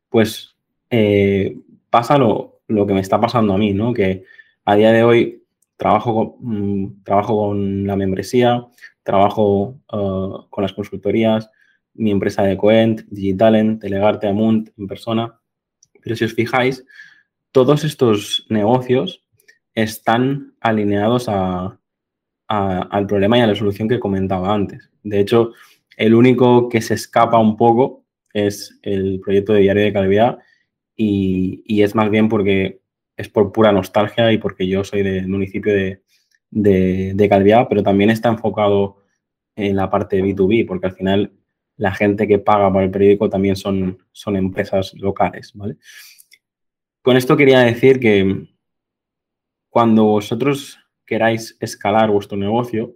pues 0.10 0.56
eh, 0.90 1.56
pasa 1.92 2.18
lo, 2.18 2.51
que 2.88 2.94
me 2.94 3.02
está 3.02 3.20
pasando 3.20 3.54
a 3.54 3.58
mí, 3.58 3.74
¿no? 3.74 3.94
Que 3.94 4.24
a 4.66 4.76
día 4.76 4.92
de 4.92 5.04
hoy 5.04 5.44
trabajo, 5.78 6.38
mm, 6.40 7.04
trabajo 7.04 7.38
con 7.38 7.88
la 7.88 7.96
membresía, 7.96 8.66
trabajo 9.04 9.80
uh, 9.92 10.48
con 10.50 10.62
las 10.62 10.74
consultorías, 10.74 11.50
mi 11.94 12.12
empresa 12.12 12.44
de 12.44 12.58
Coent, 12.58 13.02
Digitalent, 13.10 13.82
Delegarte 13.82 14.28
Amunt 14.28 14.70
en 14.78 14.88
persona. 14.88 15.40
Pero 16.02 16.16
si 16.16 16.26
os 16.26 16.34
fijáis, 16.34 16.86
todos 17.52 17.84
estos 17.84 18.46
negocios 18.50 19.24
están 19.74 20.54
alineados 20.62 21.28
al 21.28 23.08
problema 23.08 23.38
y 23.38 23.42
a 23.42 23.48
la 23.48 23.56
solución 23.56 23.88
que 23.88 24.00
comentaba 24.00 24.54
antes. 24.54 24.90
De 25.04 25.20
hecho, 25.20 25.52
el 25.98 26.14
único 26.14 26.70
que 26.70 26.82
se 26.82 26.94
escapa 26.94 27.38
un 27.38 27.58
poco 27.58 28.06
es 28.34 28.80
el 28.82 29.20
proyecto 29.20 29.54
de 29.54 29.62
diario 29.62 29.84
de 29.84 29.94
calidad 29.94 30.40
y, 31.04 31.82
es 31.82 31.96
más 31.96 32.10
bien 32.10 32.30
porque 32.30 32.82
es 33.18 33.30
por 33.30 33.52
pura 33.52 33.72
nostalgia 33.72 34.32
y 34.32 34.38
porque 34.38 34.68
yo 34.68 34.84
soy 34.84 35.04
del 35.04 35.28
municipio 35.28 35.74
de, 35.74 36.04
de, 36.50 37.66
pero 37.70 37.84
también 37.84 38.10
está 38.10 38.30
enfocado 38.30 38.98
en 39.56 39.76
la 39.76 39.90
parte 39.90 40.24
B2B, 40.24 40.68
porque 40.68 40.88
al 40.88 40.94
final 40.94 41.34
la 41.78 41.94
gente 41.94 42.28
que 42.28 42.40
paga 42.40 42.72
para 42.72 42.86
el 42.86 42.92
periódico 42.92 43.30
también 43.30 43.56
son, 43.56 43.98
son 44.12 44.36
empresas 44.36 44.94
locales, 44.96 45.52
¿vale? 45.56 45.78
Con 47.02 47.18
esto 47.18 47.36
quería 47.36 47.60
decir 47.62 48.00
que 48.00 48.48
cuando 49.70 50.04
vosotros 50.04 50.78
queráis 51.06 51.58
escalar 51.60 52.12
vuestro 52.12 52.38
negocio, 52.38 52.96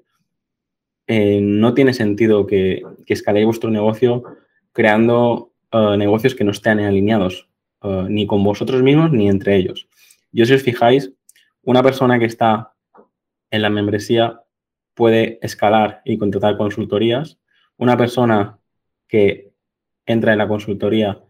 eh, 1.08 1.40
no 1.42 1.74
tiene 1.74 1.94
sentido 1.94 2.46
que, 2.46 2.84
que, 3.06 3.14
escaléis 3.14 3.46
vuestro 3.46 3.70
negocio 3.72 4.24
creando 4.74 5.54
eh, 5.72 5.96
negocios 5.98 6.36
que 6.36 6.44
no 6.44 6.52
estén 6.52 6.80
alineados 6.80 7.50
eh, 7.86 8.06
ni 8.10 8.28
con 8.28 8.44
vosotros 8.44 8.82
mismos 8.82 9.12
ni 9.12 9.30
entre 9.30 9.56
ellos. 9.56 9.88
Yo 10.32 10.46
si 10.46 10.54
os 10.54 10.64
fijáis, 10.64 11.12
una 11.64 11.84
persona 11.84 12.20
que 12.20 12.26
está 12.26 12.74
en 13.52 13.62
la 13.62 13.70
membresía 13.70 14.42
puede 14.94 15.40
escalar 15.42 16.02
y 16.06 16.18
contratar 16.18 16.58
consultorías. 16.58 17.38
Una 17.78 17.98
persona 17.98 18.60
que 19.08 19.52
entra 20.06 20.34
en 20.34 20.38
la 20.40 20.48
consultoría 20.48 21.22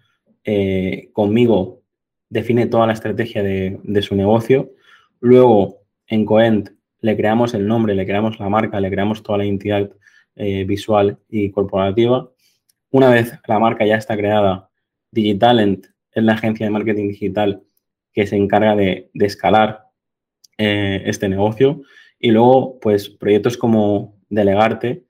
conmigo 1.14 1.82
define 2.30 2.68
toda 2.68 2.86
la 2.86 2.94
estrategia 2.94 3.42
de, 3.42 3.80
de 3.82 4.02
su 4.04 4.16
negocio. 4.16 4.74
Luego, 5.20 5.80
en 6.08 6.24
Coent 6.24 6.70
le 7.02 7.16
creamos 7.16 7.54
el 7.54 7.68
nombre, 7.68 7.96
le 7.96 8.06
creamos 8.06 8.40
la 8.40 8.50
marca, 8.50 8.80
le 8.80 8.90
creamos 8.90 9.24
toda 9.24 9.38
la 9.40 9.46
identidad 9.46 9.90
eh, 10.36 10.64
visual 10.66 11.20
y 11.30 11.52
corporativa. 11.52 12.30
Una 12.92 13.10
vez 13.10 13.40
la 13.48 13.60
marca 13.60 13.86
ya 13.86 13.96
está 13.96 14.18
creada, 14.18 14.70
Digitalent 15.12 15.88
es 16.16 16.24
la 16.24 16.34
agencia 16.34 16.66
de 16.66 16.72
marketing 16.72 17.10
digital 17.10 17.62
que 18.12 18.26
se 18.26 18.38
encarga 18.38 18.76
de, 18.76 19.12
escalar 19.14 19.84
eh, 20.58 21.04
este 21.06 21.30
negocio. 21.30 21.84
Y 22.18 22.32
luego, 22.32 22.80
pues, 22.80 23.10
proyectos 23.10 23.58
como 23.58 24.18
Delegarte, 24.30 25.04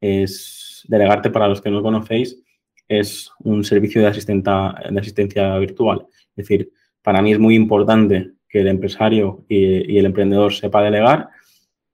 es 0.00 0.84
Delegarte 0.88 1.30
para 1.30 1.48
los 1.48 1.60
que 1.60 1.70
no 1.70 1.82
conocéis, 1.82 2.42
es 2.88 3.30
un 3.40 3.62
servicio 3.62 4.02
de, 4.02 4.10
de 4.10 5.00
asistencia 5.00 5.56
virtual. 5.58 6.06
Es 6.30 6.48
decir, 6.48 6.70
para 7.02 7.22
mí 7.22 7.32
es 7.32 7.38
muy 7.38 7.54
importante 7.54 8.32
que 8.48 8.60
el 8.60 8.68
empresario 8.68 9.44
y, 9.48 9.96
el 9.98 10.06
emprendedor 10.06 10.52
sepa 10.52 10.82
delegar 10.82 11.28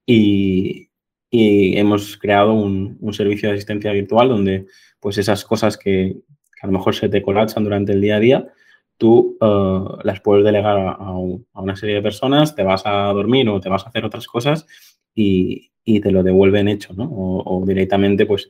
y, 0.07 0.88
hemos 1.35 2.19
creado 2.19 2.52
un, 2.52 2.99
servicio 3.14 3.49
de 3.49 3.54
asistencia 3.54 3.90
virtual 3.92 4.28
donde 4.28 4.66
pues 5.00 5.16
esas 5.16 5.45
cosas 5.47 5.78
que, 5.78 6.16
a 6.62 6.66
lo 6.66 6.73
mejor 6.73 6.95
se 6.95 7.09
te 7.09 7.23
colapsan 7.23 7.64
durante 7.64 7.92
el 7.92 8.00
día 8.00 8.16
a 8.16 8.21
día, 8.21 8.49
tú 8.97 9.37
eh, 9.40 9.99
las 10.04 10.21
puedes 10.21 10.45
delegar 10.45 10.78
a, 10.78 11.11
una 11.12 11.76
serie 11.76 11.97
de 11.97 12.02
personas, 12.02 12.54
te 12.54 12.62
vas 12.62 12.83
a 12.87 13.12
dormir 13.12 13.49
o 13.49 13.61
te 13.61 13.69
vas 13.69 13.85
a 13.85 13.88
hacer 13.88 14.04
otras 14.04 14.26
cosas 14.26 14.66
y, 15.14 15.71
te 15.85 16.12
lo 16.12 16.23
devuelven 16.23 16.69
hecho, 16.69 16.95
¿no? 16.95 17.09
O, 17.11 17.64
directamente, 17.66 18.25
pues, 18.25 18.49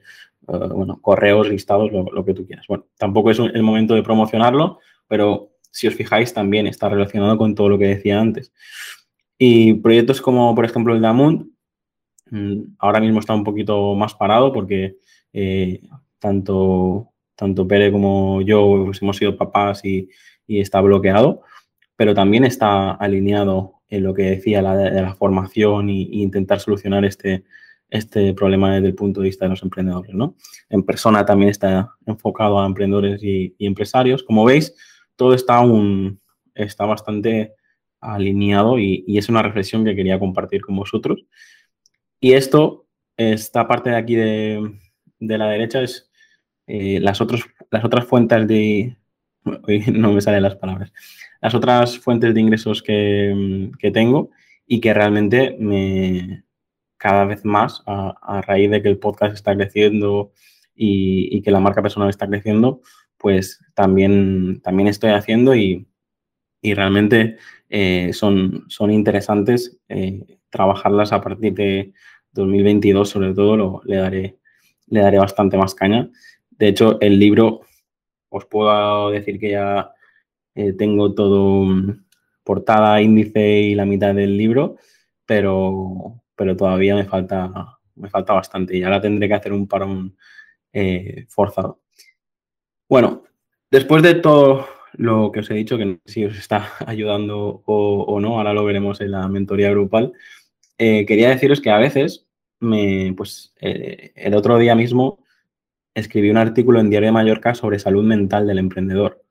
eh, 0.48 0.68
bueno, 0.74 1.00
correos, 1.00 1.48
listados, 1.48 1.90
lo, 1.90 2.04
lo, 2.04 2.24
que 2.24 2.34
tú 2.34 2.46
quieras. 2.46 2.66
Bueno, 2.68 2.86
tampoco 2.98 3.30
es 3.30 3.38
el 3.38 3.62
momento 3.62 3.94
de 3.94 4.02
promocionarlo, 4.02 4.78
pero 5.08 5.52
si 5.70 5.88
os 5.88 5.94
fijáis, 5.94 6.34
también 6.34 6.66
está 6.66 6.90
relacionado 6.90 7.38
con 7.38 7.54
todo 7.54 7.70
lo 7.70 7.78
que 7.78 7.86
decía 7.86 8.20
antes. 8.20 8.52
Y 9.38 9.74
proyectos 9.74 10.20
como, 10.20 10.54
por 10.54 10.66
ejemplo, 10.66 10.94
el 10.94 11.00
de 11.00 11.08
Amund, 11.08 11.46
mm, 12.30 12.74
ahora 12.78 13.00
mismo 13.00 13.20
está 13.20 13.34
un 13.34 13.42
poquito 13.42 13.94
más 13.94 14.14
parado 14.14 14.52
porque 14.52 14.98
eh, 15.32 15.80
tanto, 16.18 17.11
tanto 17.34 17.66
Pere 17.66 17.90
como 17.90 18.40
yo 18.42 18.90
hemos 19.00 19.16
sido 19.16 19.36
papás 19.36 19.84
y, 19.84 20.08
está 20.48 20.82
bloqueado, 20.82 21.40
pero 21.96 22.12
también 22.12 22.44
está 22.44 22.90
alineado 22.90 23.80
en 23.88 24.02
lo 24.02 24.12
que 24.12 24.24
decía 24.24 24.60
la, 24.60 24.76
de 24.76 25.00
la 25.00 25.14
formación 25.14 25.88
e 25.88 26.08
intentar 26.12 26.60
solucionar 26.60 27.06
este, 27.06 27.44
este 27.88 28.34
problema 28.34 28.74
desde 28.74 28.88
el 28.88 28.94
punto 28.94 29.20
de 29.20 29.28
vista 29.28 29.46
de 29.46 29.50
los 29.50 29.62
emprendedores. 29.62 30.14
¿no? 30.14 30.36
En 30.68 30.82
persona 30.82 31.24
también 31.24 31.50
está 31.50 31.94
enfocado 32.04 32.60
a 32.60 32.66
emprendedores 32.66 33.22
y, 33.24 33.54
y 33.56 33.66
empresarios. 33.66 34.22
Como 34.24 34.44
veis, 34.44 34.74
todo 35.16 35.32
está, 35.32 35.60
un, 35.60 36.20
está 36.54 36.84
bastante 36.84 37.54
alineado 38.02 38.78
y, 38.78 39.04
es 39.16 39.28
una 39.28 39.42
reflexión 39.42 39.84
que 39.84 39.94
quería 39.94 40.18
compartir 40.18 40.60
con 40.60 40.76
vosotros. 40.76 41.24
Y 42.20 42.32
esto, 42.32 42.86
esta 43.16 43.66
parte 43.66 43.90
de 43.90 43.96
aquí 43.96 44.16
de, 44.16 44.78
la 45.20 45.48
derecha 45.48 45.82
es 45.82 46.10
eh, 46.66 47.00
las, 47.00 47.20
otros, 47.20 47.44
las 47.70 47.84
otras 47.84 48.06
fuentes 48.06 48.46
de... 48.46 48.96
no 49.92 50.12
me 50.12 50.20
salen 50.20 50.42
las 50.42 50.56
palabras. 50.56 50.92
Las 51.40 51.54
otras 51.54 51.98
fuentes 51.98 52.32
de 52.34 52.40
ingresos 52.40 52.82
que, 52.82 53.70
tengo 53.92 54.30
y 54.66 54.80
que 54.80 54.94
realmente 54.94 55.56
me 55.58 56.44
cada 56.96 57.24
vez 57.24 57.44
más 57.44 57.82
a, 57.86 58.42
raíz 58.46 58.70
de 58.70 58.80
que 58.80 58.88
el 58.88 58.98
podcast 58.98 59.34
está 59.34 59.56
creciendo 59.56 60.32
y, 60.74 61.36
y, 61.36 61.42
que 61.42 61.50
la 61.50 61.58
marca 61.58 61.82
personal 61.82 62.08
está 62.08 62.28
creciendo, 62.28 62.80
pues 63.18 63.60
también, 63.74 64.60
también 64.62 64.86
estoy 64.86 65.10
haciendo 65.10 65.56
y, 65.56 65.88
y 66.62 66.74
realmente 66.74 67.36
eh, 67.68 68.12
son, 68.12 68.64
son 68.68 68.90
interesantes. 68.90 69.78
Eh, 69.88 70.38
trabajarlas 70.48 71.12
a 71.12 71.20
partir 71.20 71.52
de 71.54 71.92
2022, 72.32 73.08
sobre 73.08 73.34
todo, 73.34 73.56
lo, 73.56 73.82
le, 73.84 73.96
daré, 73.96 74.38
le 74.86 75.00
daré 75.00 75.18
bastante 75.18 75.58
más 75.58 75.74
caña. 75.74 76.08
De 76.62 76.68
hecho, 76.68 77.00
el 77.00 77.18
libro, 77.18 77.62
os 78.28 78.44
puedo 78.46 79.10
decir 79.10 79.40
que 79.40 79.50
ya 79.50 79.90
eh, 80.54 80.72
tengo 80.74 81.12
todo 81.12 81.64
mm, 81.64 82.04
portada, 82.44 83.02
índice 83.02 83.62
y 83.62 83.74
la 83.74 83.84
mitad 83.84 84.14
del 84.14 84.38
libro, 84.38 84.76
pero, 85.26 86.22
pero 86.36 86.56
todavía 86.56 86.94
me 86.94 87.04
falta, 87.04 87.80
me 87.96 88.08
falta 88.08 88.34
bastante 88.34 88.76
y 88.76 88.84
ahora 88.84 89.00
tendré 89.00 89.26
que 89.26 89.34
hacer 89.34 89.52
un 89.52 89.66
parón 89.66 90.16
forzado. 91.26 91.80
Bueno, 92.88 93.24
después 93.68 94.04
de 94.04 94.14
todo 94.14 94.68
lo 94.92 95.32
que 95.32 95.40
os 95.40 95.50
he 95.50 95.54
dicho, 95.54 95.76
que 95.76 95.98
si 96.06 96.24
os 96.26 96.38
está 96.38 96.74
ayudando 96.86 97.64
o, 97.66 98.20
no, 98.20 98.38
ahora 98.38 98.54
lo 98.54 98.64
veremos 98.64 99.00
en 99.00 99.10
la 99.10 99.26
mentoría 99.26 99.70
grupal, 99.70 100.12
eh, 100.78 101.06
quería 101.06 101.30
deciros 101.30 101.60
que 101.60 101.70
a 101.70 101.78
veces, 101.78 102.28
me, 102.60 103.12
pues 103.16 103.52
eh, 103.60 104.12
el 104.14 104.36
otro 104.36 104.58
día 104.58 104.76
mismo 104.76 105.21
escribí 105.94 106.30
un 106.30 106.38
artículo 106.38 106.80
en 106.80 106.90
Diario 106.90 107.08
de 107.08 107.12
Mallorca 107.12 107.54
sobre 107.54 107.78
salud 107.78 108.04
mental 108.04 108.46
del 108.46 108.58
emprendedor 108.58 109.22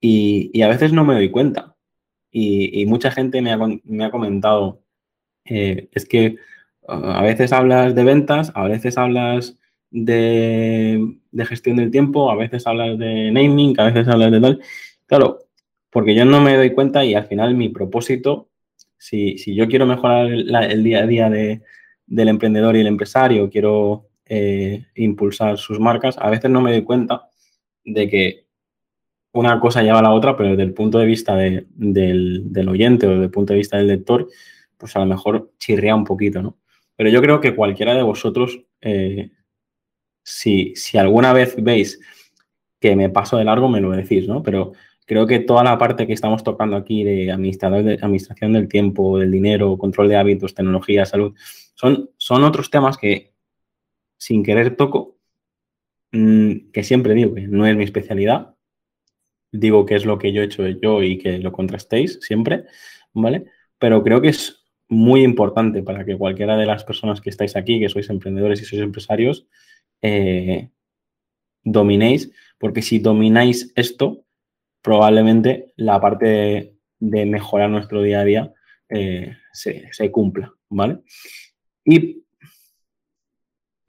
y, 0.00 0.62
a 0.62 0.68
veces 0.68 0.92
no 0.92 1.04
me 1.04 1.14
doy 1.14 1.30
cuenta. 1.30 1.76
Y, 2.30 2.86
mucha 2.86 3.10
gente 3.10 3.40
me 3.42 3.52
ha, 4.04 4.10
comentado, 4.10 4.82
eh, 5.44 5.88
es 5.92 6.06
que 6.06 6.36
a 6.86 7.22
veces 7.22 7.52
hablas 7.52 7.94
de 7.94 8.04
ventas, 8.04 8.52
a 8.54 8.64
veces 8.64 8.96
hablas 8.98 9.58
de, 9.90 11.18
gestión 11.38 11.76
del 11.76 11.90
tiempo, 11.90 12.30
a 12.30 12.36
veces 12.36 12.66
hablas 12.66 12.98
de 12.98 13.30
naming, 13.32 13.78
a 13.80 13.84
veces 13.84 14.08
hablas 14.08 14.32
de 14.32 14.40
tal. 14.40 14.60
Claro, 15.06 15.38
porque 15.90 16.14
yo 16.14 16.24
no 16.24 16.40
me 16.40 16.56
doy 16.56 16.70
cuenta 16.74 17.04
y 17.04 17.14
al 17.14 17.26
final 17.26 17.54
mi 17.54 17.68
propósito, 17.70 18.50
si, 18.98 19.36
yo 19.54 19.68
quiero 19.68 19.86
mejorar 19.86 20.26
el, 20.26 20.84
día 20.84 21.02
a 21.02 21.06
día 21.06 21.30
del 21.30 22.28
emprendedor 22.28 22.76
y 22.76 22.80
el 22.80 22.86
empresario, 22.86 23.50
quiero 23.50 24.07
eh, 24.28 24.86
impulsar 24.94 25.58
sus 25.58 25.80
marcas, 25.80 26.16
a 26.18 26.30
veces 26.30 26.50
no 26.50 26.60
me 26.60 26.72
doy 26.72 26.82
cuenta 26.82 27.28
de 27.84 28.08
que 28.08 28.46
una 29.32 29.60
cosa 29.60 29.82
lleva 29.82 30.00
a 30.00 30.02
la 30.02 30.12
otra, 30.12 30.36
pero 30.36 30.50
desde 30.50 30.62
el 30.62 30.74
punto 30.74 30.98
de 30.98 31.06
vista 31.06 31.36
del, 31.36 31.66
oyente 32.68 33.06
o 33.06 33.10
desde 33.10 33.24
el 33.24 33.30
punto 33.30 33.52
de 33.52 33.58
vista 33.58 33.76
del 33.76 33.88
lector, 33.88 34.28
pues 34.76 34.96
a 34.96 35.00
lo 35.00 35.06
mejor 35.06 35.52
chirría 35.58 35.94
un 35.94 36.04
poquito, 36.04 36.42
¿no? 36.42 36.58
Pero 36.96 37.10
yo 37.10 37.20
creo 37.20 37.40
que 37.40 37.54
cualquiera 37.54 37.94
de 37.94 38.02
vosotros 38.02 38.60
eh, 38.80 39.30
si, 40.28 40.74
alguna 40.98 41.32
vez 41.32 41.56
veis 41.58 42.00
que 42.80 42.94
me 42.94 43.08
paso 43.08 43.36
de 43.36 43.44
largo, 43.44 43.68
me 43.68 43.80
lo 43.80 43.90
decís, 43.90 44.28
¿no? 44.28 44.42
Pero 44.42 44.72
creo 45.06 45.26
que 45.26 45.40
toda 45.40 45.64
la 45.64 45.78
parte 45.78 46.06
que 46.06 46.12
estamos 46.12 46.44
tocando 46.44 46.76
aquí 46.76 47.02
de, 47.02 47.32
administración 47.32 48.52
del 48.52 48.68
tiempo, 48.68 49.18
del 49.18 49.32
dinero, 49.32 49.78
control 49.78 50.08
de 50.08 50.16
hábitos, 50.16 50.54
tecnología, 50.54 51.06
salud, 51.06 51.34
son, 51.74 52.10
son 52.18 52.44
otros 52.44 52.70
temas 52.70 52.96
que 52.98 53.32
sin 54.18 54.42
querer 54.42 54.76
toco, 54.76 55.18
mm, 56.12 56.70
que 56.72 56.84
siempre 56.84 57.14
digo 57.14 57.34
que 57.34 57.48
no 57.48 57.66
es 57.66 57.76
mi 57.76 57.84
especialidad, 57.84 58.54
digo 59.52 59.86
que 59.86 59.96
es 59.96 60.04
lo 60.04 60.18
que 60.18 60.32
yo 60.32 60.42
he 60.42 60.46
hecho 60.46 60.66
yo 60.68 61.02
y 61.02 61.18
que 61.18 61.38
lo 61.38 61.52
contrastéis 61.52 62.18
siempre, 62.20 62.64
¿vale? 63.14 63.46
Pero 63.78 64.02
creo 64.02 64.20
que 64.20 64.28
es 64.28 64.64
muy 64.88 65.22
importante 65.22 65.82
para 65.82 66.04
que 66.04 66.16
cualquiera 66.16 66.56
de 66.56 66.66
las 66.66 66.84
personas 66.84 67.20
que 67.20 67.30
estáis 67.30 67.56
aquí, 67.56 67.78
que 67.80 67.88
sois 67.88 68.08
emprendedores 68.10 68.60
y 68.62 68.64
sois 68.64 68.82
empresarios, 68.82 69.46
eh, 70.02 70.70
dominéis, 71.62 72.32
porque 72.58 72.82
si 72.82 72.98
domináis 72.98 73.72
esto, 73.76 74.24
probablemente 74.82 75.72
la 75.76 76.00
parte 76.00 76.74
de, 76.98 77.26
mejorar 77.26 77.70
nuestro 77.70 78.02
día 78.02 78.20
a 78.20 78.24
día 78.24 78.54
eh, 78.88 79.36
se, 79.52 80.10
cumpla, 80.10 80.54
¿vale? 80.68 81.00
Y, 81.84 82.24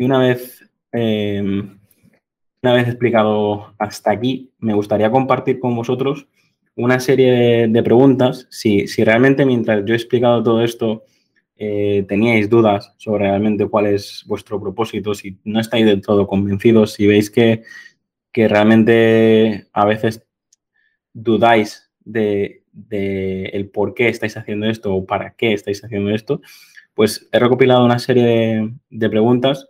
una 0.05 0.19
vez, 0.19 0.69
em, 0.91 1.79
una 2.61 2.73
vez 2.73 2.87
explicado 2.87 3.73
hasta 3.77 4.11
aquí, 4.11 4.51
me 4.59 4.73
gustaría 4.73 5.11
compartir 5.11 5.59
con 5.59 5.75
vosotros 5.75 6.27
una 6.75 6.99
serie 6.99 7.67
de, 7.67 7.83
preguntas. 7.83 8.47
Si, 8.49 8.87
si 8.87 9.03
realmente 9.03 9.45
mientras 9.45 9.83
yo 9.85 9.93
he 9.93 9.97
explicado 9.97 10.43
todo 10.43 10.63
esto, 10.63 11.03
eh, 11.61 12.05
teníais 12.07 12.49
dudas 12.49 12.93
sobre 12.95 13.25
realmente 13.25 13.67
cuál 13.67 13.87
es 13.87 14.23
vuestro 14.25 14.61
propósito, 14.61 15.13
si 15.13 15.37
no 15.43 15.59
estáis 15.59 15.85
del 15.85 16.01
todo 16.01 16.25
convencidos, 16.25 16.93
si 16.93 17.05
veis 17.05 17.29
que, 17.29 17.63
realmente 18.33 19.67
a 19.73 19.83
veces 19.83 20.25
dudáis 21.11 21.91
de, 21.99 22.63
el 23.51 23.69
por 23.69 23.93
qué 23.93 24.07
estáis 24.07 24.37
haciendo 24.37 24.67
esto 24.69 24.95
o 24.95 25.05
para 25.05 25.31
qué 25.35 25.51
estáis 25.51 25.83
haciendo 25.83 26.11
esto, 26.11 26.39
pues 26.93 27.27
he 27.33 27.39
recopilado 27.39 27.83
una 27.83 27.99
serie 27.99 28.71
de, 28.89 29.09
preguntas 29.09 29.67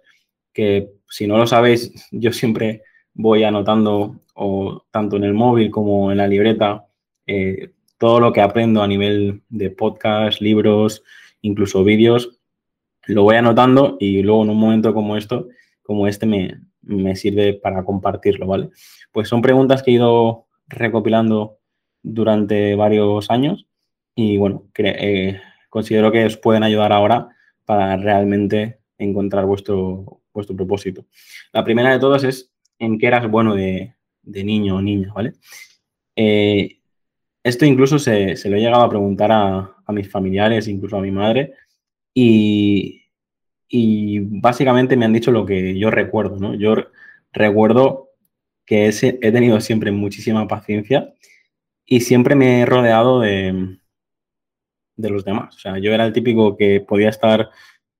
que 0.53 0.89
si 1.07 1.27
no 1.27 1.37
lo 1.37 1.47
sabéis, 1.47 1.91
yo 2.11 2.31
siempre 2.31 2.83
voy 3.13 3.43
anotando 3.43 4.21
o 4.33 4.85
tanto 4.91 5.17
en 5.17 5.23
el 5.25 5.33
móvil 5.33 5.71
como 5.71 6.11
en 6.11 6.17
la 6.17 6.27
libreta 6.27 6.85
eh, 7.27 7.71
todo 7.97 8.19
lo 8.19 8.31
que 8.31 8.41
aprendo 8.41 8.81
a 8.81 8.87
nivel 8.87 9.43
de 9.49 9.69
podcast, 9.69 10.41
libros, 10.41 11.03
incluso 11.41 11.83
vídeos, 11.83 12.39
lo 13.07 13.23
voy 13.23 13.35
anotando 13.35 13.97
y 13.99 14.21
luego 14.23 14.43
en 14.43 14.51
un 14.51 14.57
momento 14.57 14.93
como 14.93 15.17
esto, 15.17 15.49
como 15.83 16.07
este, 16.07 16.25
me, 16.25 17.15
sirve 17.15 17.55
para 17.55 17.83
compartirlo, 17.83 18.47
¿vale? 18.47 18.69
Pues 19.11 19.27
son 19.27 19.41
preguntas 19.41 19.83
que 19.83 19.91
he 19.91 19.95
ido 19.95 20.45
recopilando 20.67 21.57
durante 22.01 22.75
varios 22.75 23.29
años 23.29 23.67
y 24.15 24.37
bueno, 24.37 24.65
eh, 24.77 25.41
considero 25.69 26.11
que 26.11 26.25
os 26.25 26.37
pueden 26.37 26.63
ayudar 26.63 26.93
ahora 26.93 27.29
para 27.65 27.97
realmente 27.97 28.79
encontrar 28.97 29.45
vuestro, 29.45 30.18
vuestro 30.33 30.55
propósito. 30.55 31.05
La 31.51 31.63
primera 31.63 31.91
de 31.91 31.99
todas 31.99 32.23
es 32.23 32.51
en 32.77 32.97
qué 32.97 33.07
eras 33.07 33.29
bueno 33.29 33.55
de, 33.55 33.95
niño 34.23 34.77
o 34.77 34.81
niña, 34.81 35.11
¿vale? 35.13 35.33
Eh, 36.15 36.79
esto 37.43 37.65
incluso 37.65 37.99
se, 37.99 38.35
lo 38.49 38.57
he 38.57 38.59
llegado 38.59 38.83
a 38.83 38.89
preguntar 38.89 39.31
a, 39.31 39.75
mis 39.89 40.09
familiares, 40.11 40.67
incluso 40.67 40.97
a 40.97 41.01
mi 41.01 41.11
madre, 41.11 41.53
y, 42.13 43.01
básicamente 44.41 44.95
me 44.95 45.05
han 45.05 45.13
dicho 45.13 45.31
lo 45.31 45.45
que 45.45 45.77
yo 45.77 45.89
recuerdo, 45.89 46.37
¿no? 46.37 46.53
Yo 46.55 46.75
recuerdo 47.31 48.09
que 48.65 48.87
he 48.89 49.31
tenido 49.31 49.59
siempre 49.61 49.91
muchísima 49.91 50.47
paciencia 50.47 51.13
y 51.85 52.01
siempre 52.01 52.35
me 52.35 52.61
he 52.61 52.65
rodeado 52.65 53.21
de, 53.21 53.79
de 54.99 55.09
los 55.09 55.25
demás. 55.25 55.55
O 55.55 55.59
sea, 55.59 55.79
yo 55.79 55.93
era 55.93 56.05
el 56.05 56.13
típico 56.13 56.57
que 56.57 56.81
podía 56.81 57.09
estar 57.09 57.49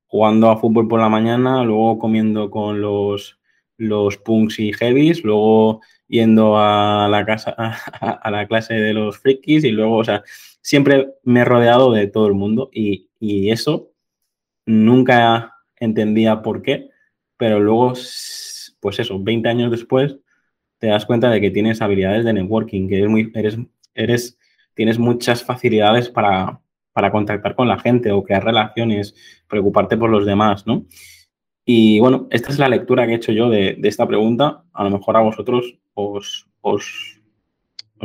jugando 0.09 0.49
a 0.49 0.57
fútbol 0.57 0.87
por 0.87 0.99
la 0.99 1.07
mañana, 1.07 1.63
luego 1.63 1.99
comiendo 1.99 2.49
con 2.49 2.81
los, 2.81 3.39
los 3.77 4.17
punks 4.17 4.59
y 4.59 4.73
heavies, 4.73 5.23
luego 5.23 5.81
yendo 6.07 6.57
a 6.57 7.07
la 7.09 7.25
casa, 7.25 7.55
a, 7.57 8.31
la 8.31 8.47
clase 8.47 8.73
de 8.73 8.93
los 8.93 9.19
frikis 9.19 9.63
y 9.63 9.71
luego, 9.71 9.97
o 9.97 10.03
sea, 10.03 10.23
siempre 10.61 11.13
me 11.23 11.41
he 11.41 11.45
rodeado 11.45 11.93
de 11.93 12.07
todo 12.07 12.27
el 12.27 12.33
mundo 12.33 12.69
y, 12.73 13.05
eso 13.21 13.91
nunca 14.65 15.55
entendía 15.75 16.41
por 16.41 16.61
qué, 16.61 16.89
pero 17.37 17.59
luego, 17.59 17.93
pues 18.79 18.99
eso, 18.99 19.19
20 19.21 19.49
años 19.49 19.71
después, 19.71 20.17
te 20.79 20.87
das 20.87 21.05
cuenta 21.05 21.29
de 21.29 21.41
que 21.41 21.51
tienes 21.51 21.81
habilidades 21.81 22.23
de 22.23 22.33
networking, 22.33 22.87
que 22.87 22.97
eres 22.99 23.09
muy, 23.09 23.31
eres, 23.35 23.57
eres, 23.93 24.39
tienes 24.73 24.97
muchas 24.97 25.43
facilidades 25.43 26.09
para, 26.09 26.61
para 26.99 27.13
contactar 27.13 27.55
con 27.55 27.69
la 27.69 27.79
gente 27.79 28.11
o 28.11 28.21
crear 28.25 28.43
relaciones, 28.43 29.15
preocuparte 29.47 29.95
por 29.95 30.09
los 30.09 30.25
demás, 30.25 30.67
¿no? 30.67 30.85
Y 31.63 31.97
bueno, 32.01 32.27
esta 32.29 32.49
es 32.49 32.59
la 32.59 32.67
lectura 32.67 33.05
que 33.05 33.13
he 33.13 33.15
hecho 33.15 33.31
yo 33.31 33.49
de, 33.49 33.79
esta 33.83 34.05
pregunta. 34.05 34.65
A 34.73 34.83
lo 34.83 34.89
mejor 34.89 35.15
a 35.15 35.21
vosotros 35.21 35.79
os, 35.93 36.49
os, 36.59 37.21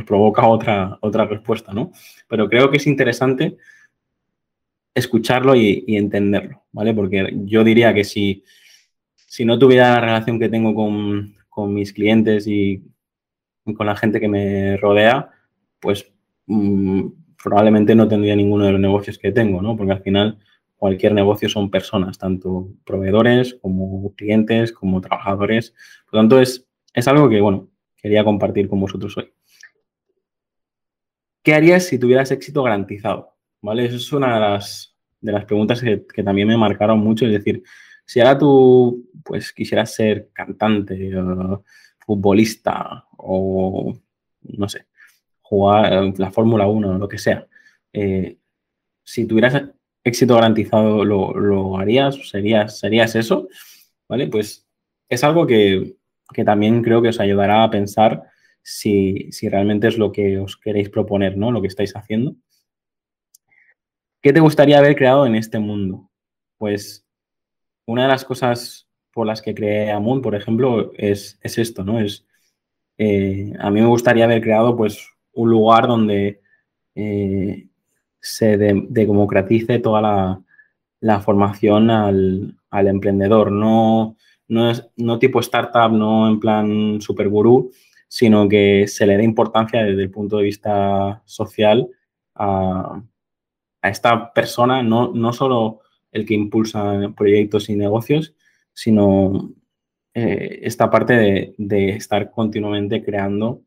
provoca 0.06 0.46
otra, 0.46 0.96
otra 1.00 1.24
respuesta, 1.24 1.72
¿no? 1.72 1.90
Pero 2.28 2.48
creo 2.48 2.70
que 2.70 2.76
es 2.76 2.86
interesante 2.86 3.56
escucharlo 4.94 5.56
y, 5.56 5.84
entenderlo, 5.88 6.62
¿vale? 6.70 6.94
Porque 6.94 7.32
yo 7.46 7.64
diría 7.64 7.92
que 7.92 8.04
si, 8.04 8.44
si 9.16 9.44
no 9.44 9.58
tuviera 9.58 9.94
la 9.94 10.00
relación 10.02 10.38
que 10.38 10.48
tengo 10.48 10.72
con, 10.72 11.74
mis 11.74 11.92
clientes 11.92 12.46
y, 12.46 12.80
con 13.76 13.86
la 13.86 13.96
gente 13.96 14.20
que 14.20 14.28
me 14.28 14.76
rodea, 14.76 15.30
pues 15.80 16.12
mm, 16.46 17.23
probablemente 17.44 17.94
no 17.94 18.08
tendría 18.08 18.34
ninguno 18.34 18.64
de 18.64 18.72
los 18.72 18.80
negocios 18.80 19.18
que 19.18 19.30
tengo, 19.30 19.60
¿no? 19.60 19.76
Porque 19.76 19.92
al 19.92 20.02
final 20.02 20.38
cualquier 20.76 21.12
negocio 21.12 21.46
son 21.46 21.70
personas, 21.70 22.16
tanto 22.16 22.70
proveedores 22.86 23.58
como 23.60 24.14
clientes, 24.14 24.72
como 24.72 25.02
trabajadores. 25.02 25.74
Por 26.06 26.14
lo 26.14 26.20
tanto, 26.20 26.40
es, 26.40 26.66
es 26.94 27.06
algo 27.06 27.28
que, 27.28 27.42
bueno, 27.42 27.68
quería 27.96 28.24
compartir 28.24 28.66
con 28.66 28.80
vosotros 28.80 29.14
hoy. 29.18 29.30
¿Qué 31.42 31.52
harías 31.52 31.84
si 31.84 31.98
tuvieras 31.98 32.30
éxito 32.30 32.62
garantizado? 32.62 33.36
¿Vale? 33.60 33.84
Eso 33.84 33.96
es 33.96 34.10
una 34.14 34.34
de 34.34 34.40
las, 34.40 34.96
de 35.20 35.32
las 35.32 35.44
preguntas 35.44 35.82
que, 35.82 36.22
también 36.22 36.48
me 36.48 36.56
marcaron 36.56 36.98
mucho. 37.00 37.26
Es 37.26 37.32
decir, 37.32 37.62
si 38.06 38.20
ahora 38.20 38.38
tú 38.38 39.10
pues 39.22 39.52
quisieras 39.52 39.92
ser 39.92 40.30
cantante, 40.32 41.10
futbolista 42.06 43.04
o 43.18 43.94
no 44.40 44.68
sé, 44.68 44.86
jugar 45.44 46.18
la 46.18 46.30
Fórmula 46.30 46.66
1 46.66 46.90
o 46.90 46.98
lo 46.98 47.08
que 47.08 47.18
sea, 47.18 47.46
eh, 47.92 48.38
si 49.04 49.26
tuvieras 49.26 49.62
éxito 50.02 50.34
garantizado, 50.34 51.04
¿lo, 51.04 51.78
harías? 51.78 52.16
¿Serías, 52.28 52.78
¿Serías 52.78 53.14
eso? 53.14 53.48
¿Vale? 54.08 54.26
Pues 54.26 54.66
es 55.08 55.22
algo 55.22 55.46
que, 55.46 55.96
que 56.32 56.44
también 56.44 56.82
creo 56.82 57.00
que 57.02 57.08
os 57.08 57.20
ayudará 57.20 57.62
a 57.62 57.70
pensar 57.70 58.24
si, 58.64 59.30
realmente 59.42 59.88
es 59.88 59.98
lo 59.98 60.10
que 60.10 60.38
os 60.38 60.56
queréis 60.56 60.88
proponer, 60.88 61.36
¿no? 61.36 61.52
Lo 61.52 61.60
que 61.60 61.68
estáis 61.68 61.94
haciendo. 61.94 62.34
¿Qué 64.22 64.32
te 64.32 64.40
gustaría 64.40 64.78
haber 64.78 64.96
creado 64.96 65.26
en 65.26 65.34
este 65.34 65.58
mundo? 65.58 66.10
Pues 66.56 67.06
una 67.86 68.04
de 68.04 68.08
las 68.08 68.24
cosas 68.24 68.88
por 69.12 69.26
las 69.26 69.42
que 69.42 69.54
creé 69.54 69.90
Amun, 69.90 70.22
por 70.22 70.34
ejemplo, 70.34 70.92
es, 70.94 71.38
esto, 71.42 71.84
¿no? 71.84 72.00
Es, 72.00 72.26
eh, 72.96 73.52
a 73.58 73.70
mí 73.70 73.80
me 73.80 73.86
gustaría 73.86 74.24
haber 74.24 74.40
creado, 74.40 74.76
pues, 74.76 75.06
un 75.34 75.50
lugar 75.50 75.86
donde 75.86 76.40
eh, 76.94 77.68
se 78.20 78.56
democratice 78.56 79.78
toda 79.78 80.00
la, 81.00 81.20
formación 81.20 81.90
al, 81.90 82.56
emprendedor, 82.70 83.52
no, 83.52 84.16
no, 84.48 84.70
es, 84.70 84.88
no 84.96 85.18
tipo 85.18 85.40
startup, 85.40 85.92
no 85.92 86.28
en 86.28 86.40
plan 86.40 87.00
super 87.00 87.28
gurú, 87.28 87.70
sino 88.08 88.48
que 88.48 88.86
se 88.88 89.06
le 89.06 89.16
dé 89.16 89.24
importancia 89.24 89.82
desde 89.82 90.02
el 90.02 90.10
punto 90.10 90.38
de 90.38 90.44
vista 90.44 91.22
social 91.24 91.88
a, 92.34 93.02
esta 93.82 94.32
persona, 94.32 94.82
no, 94.82 95.12
no, 95.12 95.32
solo 95.32 95.80
el 96.10 96.24
que 96.24 96.32
impulsa 96.32 97.12
proyectos 97.14 97.68
y 97.68 97.76
negocios, 97.76 98.34
sino 98.72 99.52
eh, 100.14 100.60
esta 100.62 100.90
parte 100.90 101.54
de, 101.58 101.88
estar 101.90 102.30
continuamente 102.30 103.02
creando 103.04 103.62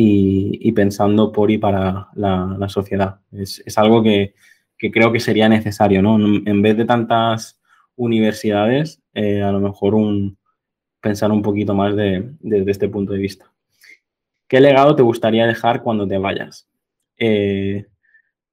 y, 0.00 0.70
pensando 0.72 1.32
por 1.32 1.50
y 1.50 1.58
para 1.58 2.08
la, 2.14 2.68
sociedad. 2.68 3.18
Es, 3.32 3.76
algo 3.76 4.00
que, 4.00 4.34
creo 4.76 5.10
que 5.10 5.18
sería 5.18 5.48
necesario, 5.48 6.02
¿no? 6.02 6.16
En 6.16 6.62
vez 6.62 6.76
de 6.76 6.84
tantas 6.84 7.60
universidades, 7.96 9.02
eh, 9.12 9.42
a 9.42 9.50
lo 9.50 9.58
mejor 9.58 9.96
un, 9.96 10.38
pensar 11.00 11.32
un 11.32 11.42
poquito 11.42 11.74
más 11.74 11.96
desde 11.96 12.70
este 12.70 12.88
punto 12.88 13.12
de 13.12 13.18
vista. 13.18 13.52
¿Qué 14.46 14.60
legado 14.60 14.94
te 14.94 15.02
gustaría 15.02 15.46
dejar 15.46 15.82
cuando 15.82 16.06
te 16.06 16.16
vayas? 16.16 16.68
Eh, 17.16 17.86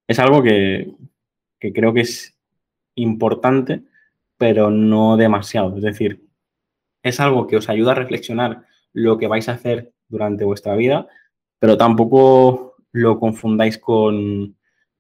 es 0.08 0.20
algo 0.20 0.42
que, 0.42 0.96
creo 1.60 1.94
que 1.94 2.02
es 2.02 2.36
importante, 2.96 3.84
pero 4.38 4.72
no 4.72 5.16
demasiado. 5.16 5.78
Es 5.78 5.84
decir, 5.84 6.26
es 7.04 7.20
algo 7.20 7.46
que 7.46 7.58
os 7.58 7.70
ayuda 7.70 7.92
a 7.92 7.96
reflexionar 7.96 8.66
lo 8.94 9.20
que 9.20 9.28
vais 9.28 9.48
a 9.48 9.54
hacer 9.54 9.94
durante 10.08 10.44
vuestra 10.44 10.76
vida, 10.76 11.08
pero 11.60 11.78
tampoco 11.78 12.76
lo 12.92 13.20
confundáis 13.20 13.78
con 13.78 14.56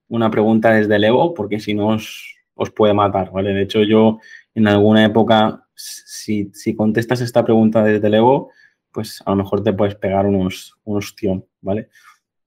una 0.07 0.31
pregunta 0.31 0.71
desde 0.71 0.95
el 0.95 1.03
ego, 1.05 1.33
porque 1.33 1.59
si 1.59 1.73
no 1.73 1.87
os, 1.87 2.35
puede 2.75 2.93
matar, 2.93 3.31
¿vale? 3.31 3.53
De 3.53 3.63
hecho, 3.63 3.83
yo 3.83 4.19
en 4.53 4.67
alguna 4.67 5.05
época, 5.05 5.67
si, 5.73 6.51
si 6.53 6.75
contestas 6.75 7.21
esta 7.21 7.43
pregunta 7.43 7.83
desde 7.83 8.07
el 8.07 8.13
ego, 8.15 8.49
pues 8.91 9.21
a 9.25 9.31
lo 9.31 9.37
mejor 9.37 9.61
te 9.61 9.73
puedes 9.73 9.95
pegar 9.95 10.25
unos, 10.25 10.73
unos 10.85 11.13
¿vale? 11.59 11.89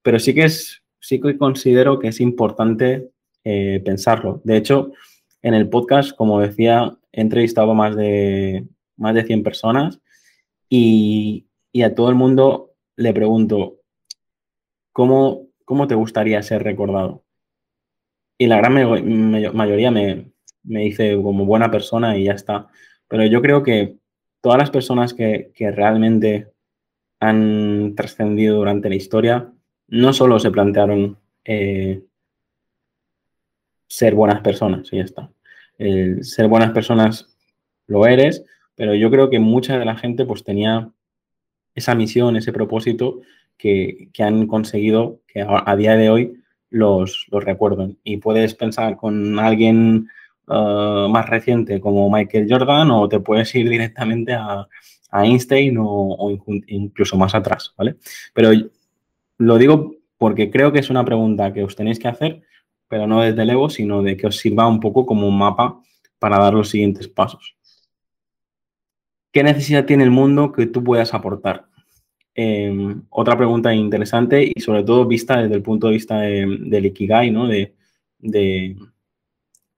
Pero 0.03 0.19
sí 0.19 0.35
que 0.35 0.45
es, 0.45 0.83
sí 0.99 1.21
que 1.21 1.37
considero 1.37 1.99
que 1.99 2.09
es 2.09 2.21
importante 2.21 3.11
eh, 3.45 3.83
pensarlo. 3.85 4.41
De 4.45 4.57
hecho, 4.57 4.93
en 5.43 5.55
el 5.55 5.69
podcast, 5.69 6.17
como 6.17 6.41
decía, 6.41 6.97
he 7.13 7.21
entrevistado 7.21 7.71
a 7.73 7.75
más 7.75 7.97
de, 7.97 8.67
más 8.97 9.15
de 9.15 9.25
100 9.25 9.43
personas 9.43 10.01
y, 10.69 11.47
a 11.83 11.95
todo 11.95 12.09
el 12.09 12.17
mundo 12.17 12.75
le 12.97 13.15
pregunto, 13.15 13.78
¿cómo, 14.99 15.47
cómo 15.65 15.87
te 15.87 15.95
gustaría 15.95 16.43
ser 16.43 16.65
recordado? 16.65 17.23
Y 18.37 18.49
la 18.49 18.57
gran 18.57 18.73
mayoría 19.55 19.93
me, 19.93 20.33
me 20.65 20.81
dice 20.81 21.15
como 21.23 21.47
buena 21.47 21.71
persona 21.71 22.19
y 22.19 22.25
ya 22.25 22.33
está. 22.33 22.67
Pero 23.07 23.25
yo 23.25 23.41
creo 23.41 23.63
que 23.63 23.95
todas 24.41 24.59
las 24.59 24.73
personas 24.73 25.15
que, 25.15 25.53
realmente 25.57 26.49
han 27.21 27.95
trascendido 27.95 28.57
durante 28.57 28.89
la 28.89 28.97
historia 28.97 29.53
no 29.87 30.13
solo 30.13 30.41
se 30.41 30.51
plantearon 30.51 31.17
eh, 31.45 32.03
ser 33.87 34.17
buenas 34.17 34.41
personas, 34.41 34.93
y 34.93 34.97
ya 34.97 35.05
está. 35.05 35.31
ser 36.23 36.49
buenas 36.49 36.73
personas 36.73 37.37
lo 37.87 38.05
eres, 38.05 38.45
pero 38.75 38.97
yo 38.97 39.13
creo 39.13 39.31
que 39.31 39.39
mucha 39.39 39.79
de 39.79 39.85
la 39.85 39.97
gente 39.97 40.27
pues 40.27 40.43
tenía 40.43 40.91
esa 41.77 41.95
misión, 41.95 42.35
ese 42.35 42.53
propósito 42.53 43.21
que, 43.59 44.09
han 44.21 44.47
conseguido 44.47 45.21
que 45.27 45.45
a, 45.47 45.77
día 45.77 45.97
de 45.97 46.11
hoy 46.11 46.43
los, 46.71 47.27
los 47.31 47.45
recuerden. 47.45 47.99
Y 48.05 48.19
puedes 48.19 48.55
pensar 48.55 48.97
con 48.97 49.39
alguien 49.39 50.09
eh, 50.51 51.07
más 51.11 51.29
reciente 51.29 51.81
como 51.81 52.11
Michael 52.11 52.47
Jordan 52.49 52.91
o 52.91 53.09
te 53.09 53.21
puedes 53.21 53.55
ir 53.55 53.69
directamente 53.69 54.33
a, 54.35 54.67
Einstein 55.11 55.77
o, 55.81 56.37
incluso 56.67 57.17
más 57.17 57.35
atrás, 57.35 57.73
¿vale? 57.79 57.97
Pero 58.35 58.51
lo 59.39 59.57
digo 59.57 59.95
porque 60.19 60.51
creo 60.51 60.71
que 60.71 60.81
es 60.81 60.91
una 60.91 61.03
pregunta 61.03 61.51
que 61.55 61.63
os 61.63 61.75
tenéis 61.75 61.99
que 61.99 62.09
hacer, 62.09 62.43
pero 62.89 63.07
no 63.07 63.23
desde 63.23 63.41
el 63.43 63.49
ego, 63.49 63.71
sino 63.71 64.03
de 64.03 64.19
que 64.19 64.27
os 64.27 64.37
sirva 64.37 64.69
un 64.69 64.81
poco 64.81 65.07
como 65.07 65.27
un 65.27 65.39
mapa 65.39 65.81
para 66.19 66.39
dar 66.39 66.53
los 66.53 66.69
siguientes 66.69 67.09
pasos. 67.09 67.57
¿Qué 69.33 69.43
necesidad 69.43 69.87
tiene 69.87 70.05
el 70.05 70.11
mundo 70.11 70.53
que 70.53 70.67
tú 70.67 70.85
puedas 70.85 71.15
aportar? 71.15 71.69
Em, 72.41 73.03
otra 73.11 73.37
pregunta 73.37 73.75
interesante 73.75 74.53
y 74.55 74.61
sobre 74.61 74.85
todo 74.85 75.07
vista 75.07 75.43
desde 75.43 75.57
el 75.57 75.63
punto 75.63 75.89
de 75.89 75.95
vista 75.95 76.21
del 76.21 76.87
Ikigai, 76.87 77.33
¿no? 77.33 77.49
De, 77.49 77.75
de, 78.21 78.77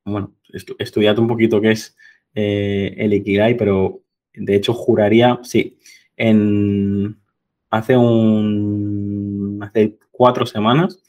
bueno, 0.04 0.34
estudiad 0.78 1.18
un 1.18 1.26
poquito 1.26 1.58
qué 1.62 1.70
es 1.70 1.96
eh, 2.34 2.94
el 2.98 3.14
Ikigai, 3.14 3.56
pero 3.56 4.02
de 4.34 4.56
hecho 4.56 4.74
juraría, 4.74 5.40
sí, 5.42 5.78
en, 6.18 7.16
hace 7.70 7.96
un, 7.96 9.58
hace 9.62 9.96
cuatro 10.10 10.44
semanas, 10.44 11.02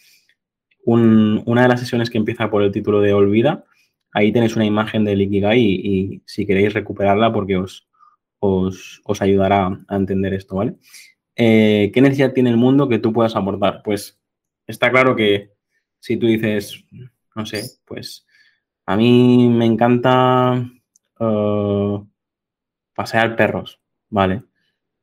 una 0.85 1.63
de 1.63 1.67
las 1.67 1.81
sesiones 1.81 2.09
que 2.09 2.17
empieza 2.17 2.49
por 2.49 2.63
el 2.63 2.71
título 2.71 3.01
de 3.01 3.11
Olvida, 3.11 3.65
ahí 4.13 4.31
tenéis 4.31 4.55
una 4.55 4.65
imagen 4.65 5.03
del 5.03 5.21
Ikigai 5.21 5.59
y, 5.59 6.23
si 6.25 6.45
queréis 6.45 6.73
recuperarla 6.73 7.33
porque 7.33 7.57
os, 7.57 7.89
os, 8.39 9.21
ayudará 9.21 9.77
a 9.89 9.95
entender 9.97 10.33
esto, 10.33 10.55
¿vale? 10.55 10.75
Eh, 11.43 11.89
¿Qué 11.91 12.01
necesidad 12.01 12.34
tiene 12.34 12.51
el 12.51 12.58
mundo 12.58 12.88
que 12.88 12.99
tú 12.99 13.12
puedas 13.12 13.36
aportar? 13.36 13.82
Pues 13.84 14.19
está 14.67 14.91
claro 14.91 15.15
que 15.15 15.49
si 15.99 16.15
tú 16.17 16.27
dices, 16.27 16.86
no 17.36 17.47
sé, 17.47 17.63
pues 17.84 18.27
a 18.86 18.95
mí 18.95 19.49
me 19.49 19.65
encanta 19.65 20.63
uh, 21.19 22.06
pasear 22.93 23.36
perros, 23.36 23.80
¿vale? 24.12 24.43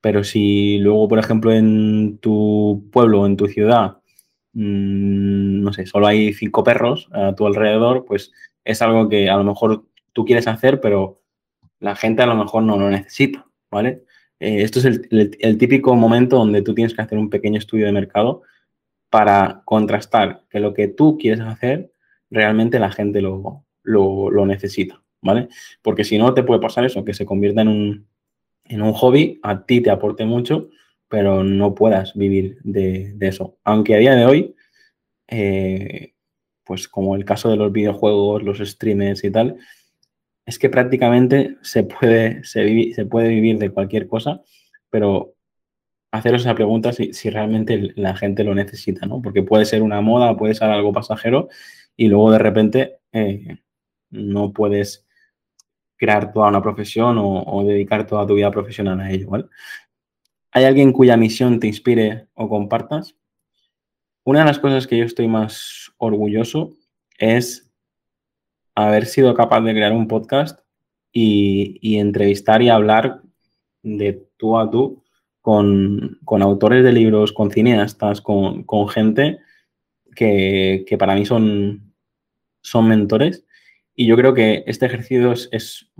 Pero 0.01 0.22
si 0.22 0.79
luego, 0.79 1.09
por 1.09 1.18
ejemplo, 1.18 1.51
en 1.51 2.18
tu 2.18 2.88
pueblo, 2.92 3.27
en 3.27 3.37
tu 3.37 3.48
ciudad, 3.48 3.98
mm, 4.53 5.61
no 5.61 5.72
sé, 5.72 5.87
solo 5.87 6.07
hay 6.07 6.33
cinco 6.35 6.62
perros 6.62 7.09
a 7.11 7.35
tu 7.35 7.48
alrededor, 7.48 8.05
pues 8.05 8.31
es 8.62 8.81
algo 8.81 9.09
que 9.09 9.29
a 9.29 9.37
lo 9.37 9.42
mejor 9.42 9.87
tú 10.12 10.24
quieres 10.24 10.46
hacer, 10.46 10.81
pero 10.81 11.20
la 11.81 11.96
gente 11.96 12.22
a 12.22 12.27
lo 12.27 12.37
mejor 12.37 12.62
no 12.62 12.79
lo 12.79 12.88
necesita, 12.90 13.44
¿vale? 13.72 14.05
Eh, 14.40 14.62
esto 14.62 14.79
es 14.79 14.85
el, 14.85 15.59
típico 15.59 15.94
momento 15.96 16.37
donde 16.37 16.62
tú 16.62 16.74
tienes 16.74 16.94
que 16.94 17.03
hacer 17.03 17.18
un 17.18 17.31
pequeño 17.31 17.59
estudio 17.59 17.87
de 17.87 17.92
mercado 17.92 18.42
para 19.11 19.62
contrastar 19.64 20.42
que 20.51 20.61
lo 20.61 20.74
que 20.74 20.88
tú 20.88 21.18
quieres 21.18 21.40
hacer 21.40 21.90
realmente 22.31 22.79
la 22.79 22.92
gente 22.92 23.20
lo, 23.20 23.64
lo, 23.83 24.46
necesita, 24.46 25.03
¿vale? 25.22 25.48
Porque 25.83 26.05
si 26.05 26.18
no, 26.18 26.35
te 26.35 26.42
puede 26.42 26.61
pasar 26.61 26.85
eso, 26.85 27.05
que 27.05 27.14
se 27.14 27.24
convierta 27.24 27.62
en 27.62 27.68
un, 27.68 28.07
en 28.64 28.83
un 28.83 28.92
hobby, 28.92 29.40
a 29.42 29.64
ti 29.64 29.81
te 29.81 29.90
aporte 29.90 30.24
mucho, 30.24 30.68
pero 31.09 31.42
no 31.42 31.74
puedas 31.74 32.14
vivir 32.14 32.59
de, 32.62 33.16
eso. 33.20 33.57
Aunque 33.64 33.94
a 33.94 33.98
día 33.98 34.14
de 34.14 34.27
hoy, 34.27 34.55
eh, 35.27 36.12
pues 36.64 36.87
como 36.87 37.16
el 37.16 37.24
caso 37.24 37.51
de 37.51 37.57
los 37.57 37.72
videojuegos, 37.72 38.42
los 38.42 38.59
streamers 38.59 39.24
y 39.24 39.31
tal, 39.31 39.57
es 40.48 40.58
que 40.58 40.70
prácticamente 40.70 41.58
se 41.61 41.82
puede, 41.84 42.42
se, 42.42 43.04
puede 43.04 43.28
vivir 43.28 43.58
de 43.58 43.68
cualquier 43.68 44.08
cosa, 44.08 44.40
pero 44.88 45.34
haceros 46.11 46.40
esa 46.40 46.54
pregunta 46.54 46.90
si, 46.90 47.12
realmente 47.28 47.92
la 47.96 48.16
gente 48.16 48.44
lo 48.44 48.54
necesita, 48.54 49.04
¿no? 49.04 49.20
Porque 49.20 49.42
puede 49.42 49.66
ser 49.66 49.82
una 49.82 50.00
moda, 50.00 50.38
puede 50.38 50.54
ser 50.54 50.70
algo 50.70 50.90
pasajero 50.90 51.50
y 51.98 52.08
luego 52.08 52.32
de 52.32 52.38
repente 52.38 52.96
eh, 53.12 53.58
no 54.08 54.54
puedes 54.54 55.06
crear 55.96 56.32
toda 56.32 56.48
una 56.48 56.62
profesión 56.62 57.18
o, 57.20 57.62
dedicar 57.66 58.06
toda 58.06 58.26
tu 58.26 58.32
vida 58.32 58.50
profesional 58.50 58.98
a 59.00 59.11
ello, 59.11 59.28
¿vale? 59.28 59.44
¿Hay 60.52 60.64
alguien 60.64 60.94
cuya 60.94 61.18
misión 61.18 61.61
te 61.61 61.66
inspire 61.66 62.28
o 62.32 62.48
compartas? 62.48 63.16
Una 64.24 64.38
de 64.38 64.46
las 64.46 64.58
cosas 64.58 64.87
que 64.87 64.96
yo 64.96 65.04
estoy 65.04 65.28
más 65.28 65.92
orgulloso 65.98 66.72
es 67.18 67.67
haber 68.86 69.06
sido 69.06 69.34
capaz 69.34 69.60
de 69.62 69.72
crear 69.72 69.92
un 69.92 70.06
podcast 70.06 70.60
y, 71.12 71.98
entrevistar 71.98 72.62
y 72.62 72.68
hablar 72.68 73.22
de 73.82 74.24
tú 74.36 74.56
a 74.56 74.70
tú 74.70 75.02
con, 75.40 76.18
autores 76.26 76.84
de 76.84 76.92
libros, 76.92 77.32
con 77.32 77.50
cineastas, 77.50 78.20
con, 78.20 78.64
gente 78.88 79.40
que, 80.14 80.96
para 80.98 81.14
mí 81.14 81.26
son, 81.26 81.92
son 82.60 82.88
mentores. 82.88 83.44
Y 83.96 84.06
yo 84.06 84.16
creo 84.16 84.32
que 84.32 84.62
este 84.66 84.86
ejercicio 84.86 85.32
es, 85.32 85.90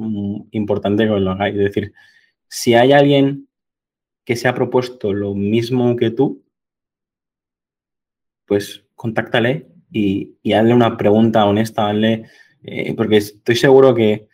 importante 0.53 1.05
que 1.05 1.19
lo 1.19 1.33
hagáis. 1.33 1.57
Es 1.57 1.65
decir, 1.65 1.93
si 2.47 2.75
hay 2.75 2.93
alguien 2.93 3.49
que 4.25 4.37
se 4.37 4.47
ha 4.47 4.55
propuesto 4.55 5.13
lo 5.13 5.35
mismo 5.35 5.97
que 5.97 6.11
tú, 6.11 6.45
pues 8.47 8.85
contáctale 8.95 9.67
y, 9.91 10.37
hazle 10.53 10.75
una 10.75 10.97
pregunta 10.97 11.45
honesta, 11.45 11.89
hazle, 11.89 12.27
eh, 12.63 12.95
porque 12.95 13.19
estoy 13.19 13.57
seguro 13.57 13.95
que 13.95 14.29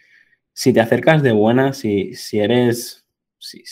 si 0.53 0.73
te 0.73 0.81
acercas 0.81 1.23
de 1.23 1.33
buena, 1.33 1.73
si, 1.73 2.15
si 2.15 2.39
eres, 2.39 3.05
si, 3.39 3.63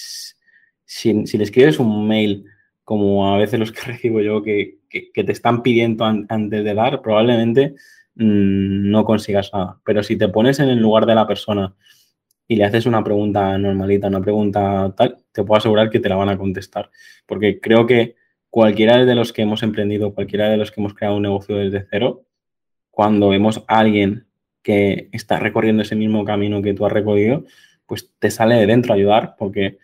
si, 0.84 1.38
le 1.38 1.44
escribes 1.44 1.78
un 1.78 2.06
mail 2.06 2.44
como 2.84 3.32
a 3.32 3.38
veces 3.38 3.58
los 3.60 3.72
que 3.72 3.80
recibo 3.82 4.20
yo 4.20 4.42
que, 4.42 4.78
te 4.90 5.32
están 5.32 5.62
pidiendo 5.62 6.04
antes 6.04 6.64
de 6.64 6.74
dar, 6.74 7.00
probablemente 7.00 7.74
mm, 8.16 8.90
no 8.90 9.04
consigas 9.04 9.50
nada. 9.52 9.80
Pero 9.84 10.02
si 10.02 10.16
te 10.16 10.28
pones 10.28 10.58
en 10.60 10.68
el 10.68 10.78
lugar 10.78 11.06
de 11.06 11.14
la 11.14 11.26
persona 11.26 11.74
y 12.46 12.56
le 12.56 12.64
haces 12.64 12.86
una 12.86 13.02
pregunta 13.02 13.56
normalita, 13.56 14.08
una 14.08 14.20
pregunta 14.20 14.92
tal, 14.96 15.18
te 15.32 15.44
puedo 15.44 15.58
asegurar 15.58 15.88
que 15.88 16.00
te 16.00 16.08
la 16.08 16.16
van 16.16 16.28
a 16.28 16.36
contestar. 16.38 16.90
Porque 17.26 17.60
creo 17.60 17.86
que 17.86 18.16
cualquiera 18.50 19.04
de 19.04 19.14
los 19.14 19.32
que 19.32 19.42
hemos 19.42 19.62
emprendido, 19.62 20.14
cualquiera 20.14 20.50
de 20.50 20.58
los 20.58 20.70
que 20.70 20.80
hemos 20.80 20.94
creado 20.94 21.16
un 21.16 21.22
negocio 21.22 21.56
desde 21.56 21.86
cero, 21.90 22.26
cuando 22.90 23.30
vemos 23.30 23.64
a 23.68 23.78
alguien 23.78 24.26
que 24.62 25.08
está 25.12 25.38
recorriendo 25.38 25.82
ese 25.82 25.96
mismo 25.96 26.24
camino 26.24 26.62
que 26.62 26.74
tú 26.74 26.86
has 26.86 26.92
recorrido, 26.92 27.44
pues 27.86 28.10
te 28.18 28.30
sale 28.30 28.54
de 28.56 28.66
dentro 28.66 28.94
ayudar 28.94 29.34
porque 29.38 29.78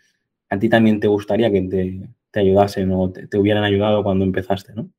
a 0.49 0.59
ti 0.59 0.69
también 0.69 1.01
te 1.01 1.09
gustaría 1.09 1.51
que 1.51 1.62
te, 1.62 2.09
te 2.31 2.41
ayudasen 2.41 2.91
o 2.93 3.11
te, 3.11 3.38
hubieran 3.38 3.64
ayudado 3.64 4.03
cuando 4.03 4.25
empezaste, 4.25 4.73
¿no? 4.75 4.91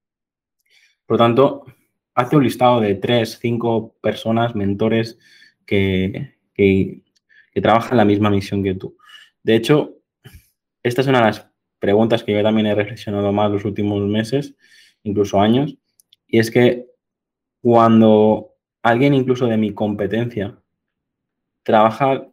Por 1.05 1.15
lo 1.15 1.25
tanto, 1.25 1.65
hace 2.13 2.35
un 2.35 2.43
listado 2.43 2.81
de 2.81 2.95
tres, 2.95 3.39
cinco 3.41 3.95
personas, 4.01 4.55
mentores 4.55 5.17
que, 5.65 6.35
que, 6.53 7.01
trabajan 7.61 7.97
la 7.97 8.05
misma 8.05 8.29
misión 8.29 8.63
que 8.63 8.73
tú. 8.73 8.95
De 9.43 9.53
hecho, 9.55 9.97
esta 10.81 11.01
es 11.01 11.07
una 11.07 11.17
de 11.19 11.25
las 11.25 11.51
preguntas 11.77 12.23
que 12.23 12.31
yo 12.31 12.41
también 12.41 12.67
he 12.67 12.75
reflexionado 12.75 13.33
más 13.33 13.51
los 13.51 13.65
últimos 13.65 14.01
meses, 14.07 14.55
incluso 15.03 15.41
años, 15.41 15.77
y 16.25 16.39
es 16.39 16.51
que 16.51 16.85
cuando 17.61 18.55
alguien 18.81 19.13
incluso 19.13 19.47
de 19.47 19.57
mi 19.57 19.73
competencia 19.73 20.57
trabaja 21.63 22.27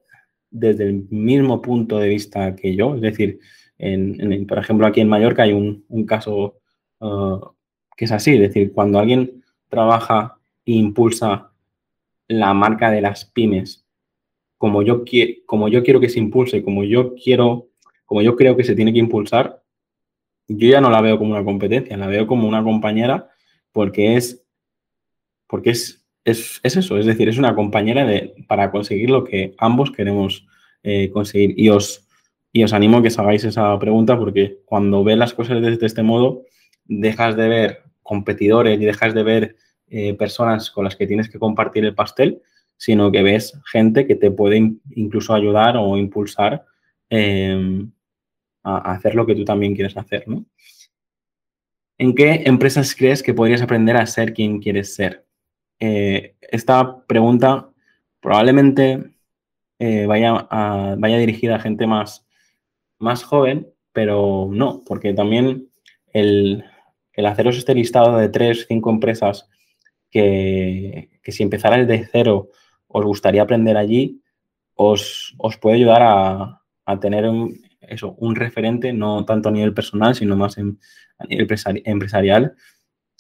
desde 0.51 0.85
el 0.85 1.07
mismo 1.11 1.61
punto 1.61 1.99
de 1.99 2.09
vista 2.09 2.55
que 2.57 2.75
yo. 2.75 2.95
Es 2.95 3.01
decir, 3.01 3.41
en, 3.79 4.47
por 4.47 4.59
ejemplo, 4.59 4.87
aquí 4.87 5.01
en 5.01 5.09
Mallorca 5.09 5.43
hay 5.43 5.53
un, 5.53 5.85
caso 6.07 6.59
uh, 7.01 7.41
que 7.97 8.05
es 8.07 8.13
así. 8.13 8.35
Es 8.35 8.41
decir, 8.41 8.73
cuando 8.73 8.99
alguien 8.99 9.43
trabaja 9.69 10.39
e 10.65 10.73
impulsa 10.73 11.51
la 12.29 12.55
marca 12.55 12.91
de 12.91 13.01
las 13.01 13.25
pymes 13.25 13.87
como 14.59 14.83
yo, 14.83 15.05
como 15.45 15.69
yo 15.69 15.83
quiero 15.83 16.01
que 16.01 16.09
se 16.09 16.19
impulse, 16.19 16.63
como 16.63 16.85
yo 16.85 17.15
quiero, 17.15 17.69
como 18.07 18.23
yo 18.23 18.37
creo 18.37 18.57
que 18.57 18.65
se 18.65 18.75
tiene 18.75 18.93
que 18.93 18.99
impulsar, 18.99 19.63
yo 20.49 20.69
ya 20.69 20.81
no 20.81 20.91
la 20.91 21.01
veo 21.01 21.19
como 21.19 21.33
una 21.33 21.45
competencia, 21.45 21.97
la 21.97 22.07
veo 22.07 22.27
como 22.27 22.49
una 22.49 22.63
compañera 22.63 23.29
porque 23.73 24.17
es, 24.17 24.43
porque 25.47 25.71
es 25.71 26.06
es, 26.27 26.61
eso, 26.63 26.99
es 26.99 27.07
decir, 27.07 27.29
es 27.29 27.39
una 27.39 27.55
compañera 27.55 28.05
de, 28.05 28.35
para 28.49 28.71
conseguir 28.71 29.11
lo 29.11 29.25
que 29.25 29.55
ambos 29.59 29.93
queremos 29.93 30.47
eh, 30.83 31.09
conseguir. 31.11 31.55
Y 31.57 31.69
os, 31.69 32.07
y 32.53 32.65
os 32.65 32.73
animo 32.73 32.99
a 32.99 33.03
que 33.03 33.09
os 33.09 33.19
hagáis 33.19 33.45
esa 33.45 33.79
pregunta 33.79 34.19
porque 34.19 34.59
cuando 34.65 35.05
ves 35.05 35.17
las 35.17 35.35
cosas 35.35 35.63
desde 35.63 35.87
este 35.87 36.03
modo, 36.03 36.43
dejas 36.85 37.37
de 37.37 37.49
ver 37.49 37.83
competidores 38.03 38.81
y 38.81 38.85
dejas 38.85 39.15
de 39.15 39.23
ver 39.23 39.57
eh, 39.89 40.15
personas 40.15 40.71
con 40.71 40.85
las 40.85 40.97
que 40.97 41.07
tienes 41.07 41.29
que 41.29 41.39
compartir 41.39 41.85
el 41.85 41.95
pastel, 41.95 42.43
sino 42.77 43.13
que 43.13 43.23
ves 43.23 43.59
gente 43.71 44.07
que 44.07 44.17
te 44.17 44.31
puede 44.33 44.75
incluso 44.91 45.33
ayudar 45.33 45.77
o 45.77 45.97
impulsar 45.97 46.65
em, 47.09 47.91
a, 48.65 48.93
hacer 48.93 49.15
lo 49.15 49.27
que 49.27 49.35
tú 49.35 49.45
también 49.45 49.75
quieres 49.75 49.97
hacer, 49.97 50.25
¿En 51.99 52.15
qué 52.15 52.43
empresas 52.45 52.95
crees 52.95 53.23
que 53.23 53.33
podrías 53.33 53.63
aprender 53.63 53.97
a 53.97 54.05
ser 54.05 54.35
quien 54.35 54.61
quieres 54.61 54.95
ser? 54.95 55.26
Eh, 55.79 56.37
esta 56.41 57.05
pregunta 57.07 57.71
probablemente 58.21 59.13
eh, 59.79 60.07
vaya, 60.07 60.49
vaya 60.99 61.19
dirigida 61.19 61.57
a 61.57 61.61
gente 61.61 61.87
más, 61.87 62.27
más 62.99 63.23
joven, 63.23 63.69
pero 63.93 64.49
no, 64.51 64.83
porque 64.85 65.13
también 65.13 65.69
el, 66.13 66.65
haceros 67.25 67.59
este 67.59 67.75
listado 67.75 68.17
de 68.17 68.29
tres, 68.29 68.67
cinco 68.69 68.91
empresas 68.91 69.49
que, 70.11 71.11
si 71.25 71.43
empezarais 71.43 71.87
de 71.87 72.07
cero 72.11 72.51
os 72.89 73.05
gustaría 73.05 73.43
aprender 73.43 73.77
allí, 73.77 74.23
os, 74.75 75.35
puede 75.61 75.77
ayudar 75.77 76.03
a, 76.03 77.01
tener 77.01 77.29
un, 77.29 77.61
eso, 77.81 78.15
un 78.19 78.37
referente, 78.37 78.93
no 78.93 79.25
tanto 79.25 79.49
a 79.49 79.53
nivel 79.53 79.75
personal, 79.75 80.15
sino 80.15 80.37
más 80.37 80.57
en, 80.59 80.79
a 81.19 81.27
nivel 81.27 81.49
empresarial 81.85 82.55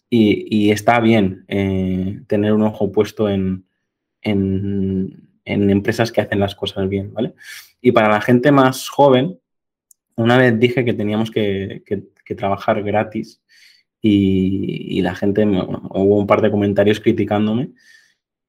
y, 0.08 0.70
está 0.70 1.00
bien 1.00 1.44
eh, 1.48 2.20
tener 2.26 2.52
un 2.52 2.62
ojo 2.62 2.92
puesto 2.92 3.28
en, 3.28 3.64
empresas 5.44 6.10
que 6.10 6.20
hacen 6.20 6.40
las 6.40 6.54
cosas 6.54 6.88
bien, 6.88 7.12
¿vale? 7.12 7.34
Y 7.80 7.92
para 7.92 8.08
la 8.08 8.20
gente 8.20 8.50
más 8.50 8.88
joven, 8.88 9.38
una 10.16 10.38
vez 10.38 10.58
dije 10.58 10.84
que 10.84 10.94
teníamos 10.94 11.30
que, 11.30 11.82
trabajar 12.36 12.82
gratis 12.82 13.42
y, 14.00 15.00
la 15.02 15.14
gente, 15.14 15.44
hubo 15.44 16.18
un 16.18 16.26
par 16.26 16.42
de 16.42 16.50
comentarios 16.50 17.00
criticándome. 17.00 17.70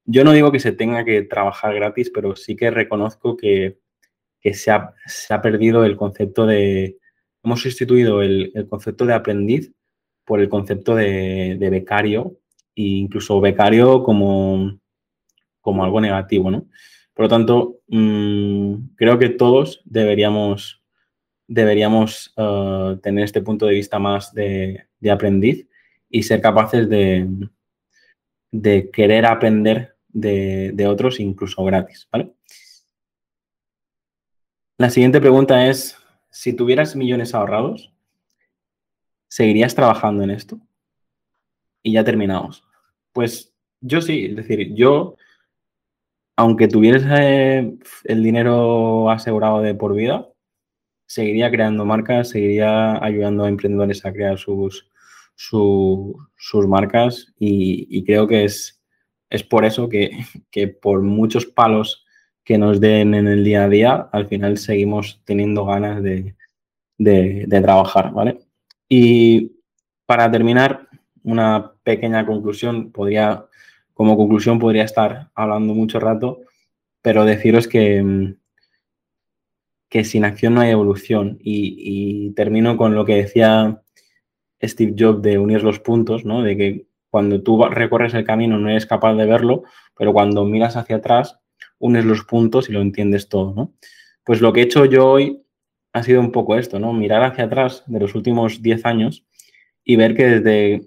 Yo 0.04 0.24
no 0.24 0.32
digo 0.32 0.50
que 0.50 0.60
se 0.60 0.72
tenga 0.72 1.04
que 1.04 1.22
trabajar 1.22 1.74
gratis, 1.74 2.10
pero 2.12 2.34
sí 2.34 2.56
que 2.56 2.70
reconozco 2.70 3.36
que, 3.36 3.78
se, 4.52 4.70
ha, 4.70 5.42
perdido 5.42 5.84
el 5.84 5.96
concepto 5.96 6.46
de, 6.46 6.98
hemos 7.44 7.60
sustituido 7.60 8.22
el, 8.22 8.50
el 8.54 8.68
concepto 8.68 9.06
de 9.06 9.14
aprendiz 9.14 9.72
por 10.28 10.40
el 10.40 10.50
concepto 10.50 10.94
de, 10.94 11.56
becario 11.70 12.36
e 12.76 12.82
incluso 12.82 13.40
becario 13.40 14.02
como, 14.02 14.78
como 15.62 15.82
algo 15.82 16.02
negativo, 16.02 16.50
¿no? 16.50 16.66
Por 17.14 17.24
lo 17.24 17.28
tanto, 17.30 17.78
mm, 17.88 18.94
creo 18.94 19.18
que 19.18 19.30
todos 19.30 19.80
deberíamos, 19.86 20.82
deberíamos 21.46 22.34
uh, 22.36 22.96
tener 22.98 23.24
este 23.24 23.40
punto 23.40 23.64
de 23.64 23.74
vista 23.74 23.98
más 23.98 24.34
de, 24.34 24.84
aprendiz 25.10 25.66
y 26.10 26.22
ser 26.22 26.42
capaces 26.42 26.90
de, 26.90 27.26
de 28.52 28.90
querer 28.90 29.24
aprender 29.24 29.96
de, 30.08 30.72
de, 30.74 30.86
otros 30.86 31.20
incluso 31.20 31.64
gratis, 31.64 32.06
¿vale? 32.12 32.34
La 34.76 34.90
siguiente 34.90 35.22
pregunta 35.22 35.68
es, 35.68 35.96
si 36.30 36.52
tuvieras 36.52 36.94
millones 36.94 37.34
ahorrados, 37.34 37.94
¿seguirías 39.28 39.74
trabajando 39.74 40.24
en 40.24 40.30
esto? 40.30 40.58
Y 41.82 41.92
ya 41.92 42.04
terminamos. 42.04 42.64
Pues 43.12 43.54
yo 43.80 44.00
sí, 44.00 44.26
es 44.26 44.36
decir, 44.36 44.74
yo, 44.74 45.16
aunque 46.36 46.68
tuvieras 46.68 47.04
eh, 47.20 47.76
el 48.04 48.22
dinero 48.22 49.10
asegurado 49.10 49.60
de 49.60 49.74
por 49.74 49.94
vida, 49.94 50.28
seguiría 51.06 51.50
creando 51.50 51.84
marcas, 51.84 52.30
seguiría 52.30 53.02
ayudando 53.02 53.44
a 53.44 53.48
emprendedores 53.48 54.04
a 54.04 54.12
crear 54.12 54.38
sus, 54.38 54.90
sus 55.34 56.66
marcas 56.66 57.32
y, 57.38 58.04
creo 58.04 58.26
que 58.26 58.44
es, 58.44 58.82
es 59.30 59.42
por 59.44 59.64
eso 59.64 59.88
que, 59.88 60.10
por 60.82 61.02
muchos 61.02 61.46
palos 61.46 62.04
que 62.44 62.58
nos 62.58 62.80
den 62.80 63.14
en 63.14 63.26
el 63.28 63.44
día 63.44 63.64
a 63.64 63.68
día, 63.68 64.08
al 64.12 64.26
final 64.26 64.58
seguimos 64.58 65.22
teniendo 65.24 65.64
ganas 65.66 66.02
de, 66.02 66.34
de 66.98 67.60
trabajar, 67.60 68.12
¿vale? 68.12 68.47
Y 68.88 69.56
para 70.06 70.30
terminar, 70.30 70.88
una 71.22 71.72
pequeña 71.82 72.24
conclusión, 72.24 72.90
podría, 72.92 73.46
como 73.92 74.16
conclusión 74.16 74.58
podría 74.58 74.84
estar 74.84 75.30
hablando 75.34 75.74
mucho 75.74 76.00
rato, 76.00 76.40
pero 77.02 77.24
deciros 77.24 77.68
que, 77.68 78.02
mm, 78.02 78.34
que 79.88 80.04
sin 80.04 80.24
acción 80.24 80.54
no 80.54 80.60
hay 80.60 80.70
evolución. 80.70 81.38
Y, 81.40 82.32
termino 82.32 82.76
con 82.76 82.94
lo 82.94 83.04
que 83.04 83.16
decía 83.16 83.82
Steve 84.62 84.94
Jobs 84.98 85.22
de 85.22 85.38
unir 85.38 85.62
los 85.62 85.80
puntos, 85.80 86.24
¿no? 86.24 86.42
De 86.42 86.56
que 86.56 86.86
cuando 87.10 87.42
tú 87.42 87.62
recorres 87.64 88.14
el 88.14 88.24
camino 88.24 88.58
no 88.58 88.68
eres 88.68 88.86
capaz 88.86 89.14
de 89.14 89.26
verlo, 89.26 89.64
pero 89.96 90.12
cuando 90.12 90.44
miras 90.44 90.76
hacia 90.76 90.96
atrás, 90.96 91.40
unes 91.78 92.04
los 92.04 92.24
puntos 92.24 92.68
y 92.68 92.72
lo 92.72 92.80
entiendes 92.80 93.28
todo, 93.28 93.54
¿no? 93.54 93.72
Pues 94.24 94.40
lo 94.40 94.52
que 94.52 94.60
he 94.60 94.64
hecho 94.64 94.84
yo 94.84 95.10
hoy 95.10 95.42
ha 95.98 96.02
sido 96.02 96.20
un 96.20 96.32
poco 96.32 96.56
esto, 96.56 96.78
¿no? 96.78 96.92
Mirar 96.92 97.22
hacia 97.22 97.44
atrás 97.44 97.84
de 97.86 98.00
los 98.00 98.14
últimos 98.14 98.62
10 98.62 98.84
años 98.86 99.24
y 99.84 99.96
ver 99.96 100.14
que 100.14 100.26
desde 100.26 100.82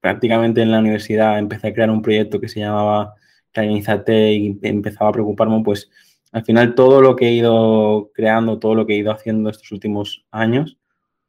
prácticamente 0.00 0.62
en 0.62 0.70
la 0.70 0.78
universidad 0.78 1.38
empecé 1.38 1.68
a 1.68 1.74
crear 1.74 1.90
un 1.90 2.02
proyecto 2.02 2.40
que 2.40 2.48
se 2.48 2.60
llamaba 2.60 3.14
Organizate 3.54 4.32
y 4.34 4.58
empezaba 4.62 5.10
a 5.10 5.12
preocuparme, 5.12 5.62
pues 5.64 5.90
al 6.32 6.44
final 6.44 6.74
todo 6.74 7.00
lo 7.00 7.16
que 7.16 7.28
he 7.28 7.32
ido 7.32 8.10
creando, 8.14 8.58
todo 8.58 8.74
lo 8.74 8.86
que 8.86 8.94
he 8.94 8.98
ido 8.98 9.10
haciendo 9.10 9.50
estos 9.50 9.72
últimos 9.72 10.24
años, 10.30 10.78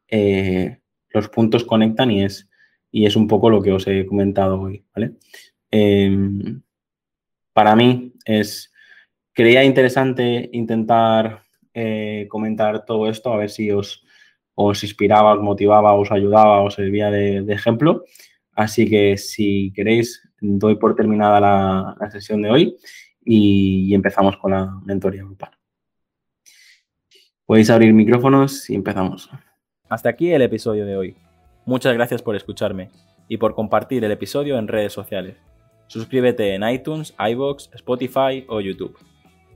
eh, 0.10 0.80
los 1.10 1.30
puntos 1.30 1.64
conectan 1.64 2.12
y 2.12 2.24
es, 2.24 2.50
y 2.92 3.06
es 3.06 3.16
un 3.16 3.28
poco 3.28 3.50
lo 3.50 3.62
que 3.62 3.72
os 3.72 3.88
he 3.88 4.06
comentado 4.06 4.62
hoy, 4.62 4.86
¿vale? 4.94 5.14
Em, 5.72 6.62
para 7.54 7.76
mí 7.76 8.14
es, 8.26 8.72
creía 9.34 9.64
interesante 9.64 10.50
intentar 10.54 11.47
eh, 11.80 12.28
comentar 12.28 12.86
todo 12.86 13.08
esto, 13.08 13.32
a 13.32 13.38
ver 13.38 13.52
si 13.52 13.72
os, 13.72 14.04
os 14.56 14.84
inspiraba, 14.84 15.36
os 15.36 15.42
motivaba, 15.44 15.94
os 15.94 16.12
ayudaba, 16.12 16.64
os 16.64 16.74
servía 16.74 17.12
de, 17.12 17.54
ejemplo. 17.54 18.04
Así 18.56 18.90
que 18.90 19.16
si 19.18 19.72
queréis, 19.76 20.28
doy 20.42 20.78
por 20.78 20.96
terminada 20.96 21.40
la, 21.40 22.10
sesión 22.10 22.42
de 22.42 22.50
hoy 22.50 22.78
y, 23.24 23.94
empezamos 23.94 24.38
con 24.38 24.54
la 24.54 24.66
mentoría 24.86 25.24
grupal. 25.24 25.52
Podéis 27.46 27.70
abrir 27.70 27.94
micrófonos 27.94 28.68
y 28.72 28.74
empezamos. 28.74 29.30
Hasta 29.88 30.10
aquí 30.10 30.32
el 30.32 30.42
episodio 30.42 30.84
de 30.84 30.98
hoy. 30.98 31.16
Muchas 31.68 31.94
gracias 31.94 32.24
por 32.24 32.36
escucharme 32.36 32.90
y 33.30 33.38
por 33.38 33.54
compartir 33.54 34.04
el 34.04 34.12
episodio 34.12 34.58
en 34.58 34.68
redes 34.68 34.94
sociales. 34.94 35.38
Suscríbete 35.86 36.56
en 36.56 36.68
iTunes, 36.68 37.14
iBox, 37.20 37.70
Spotify 37.76 38.46
o 38.48 38.62
YouTube. 38.62 38.98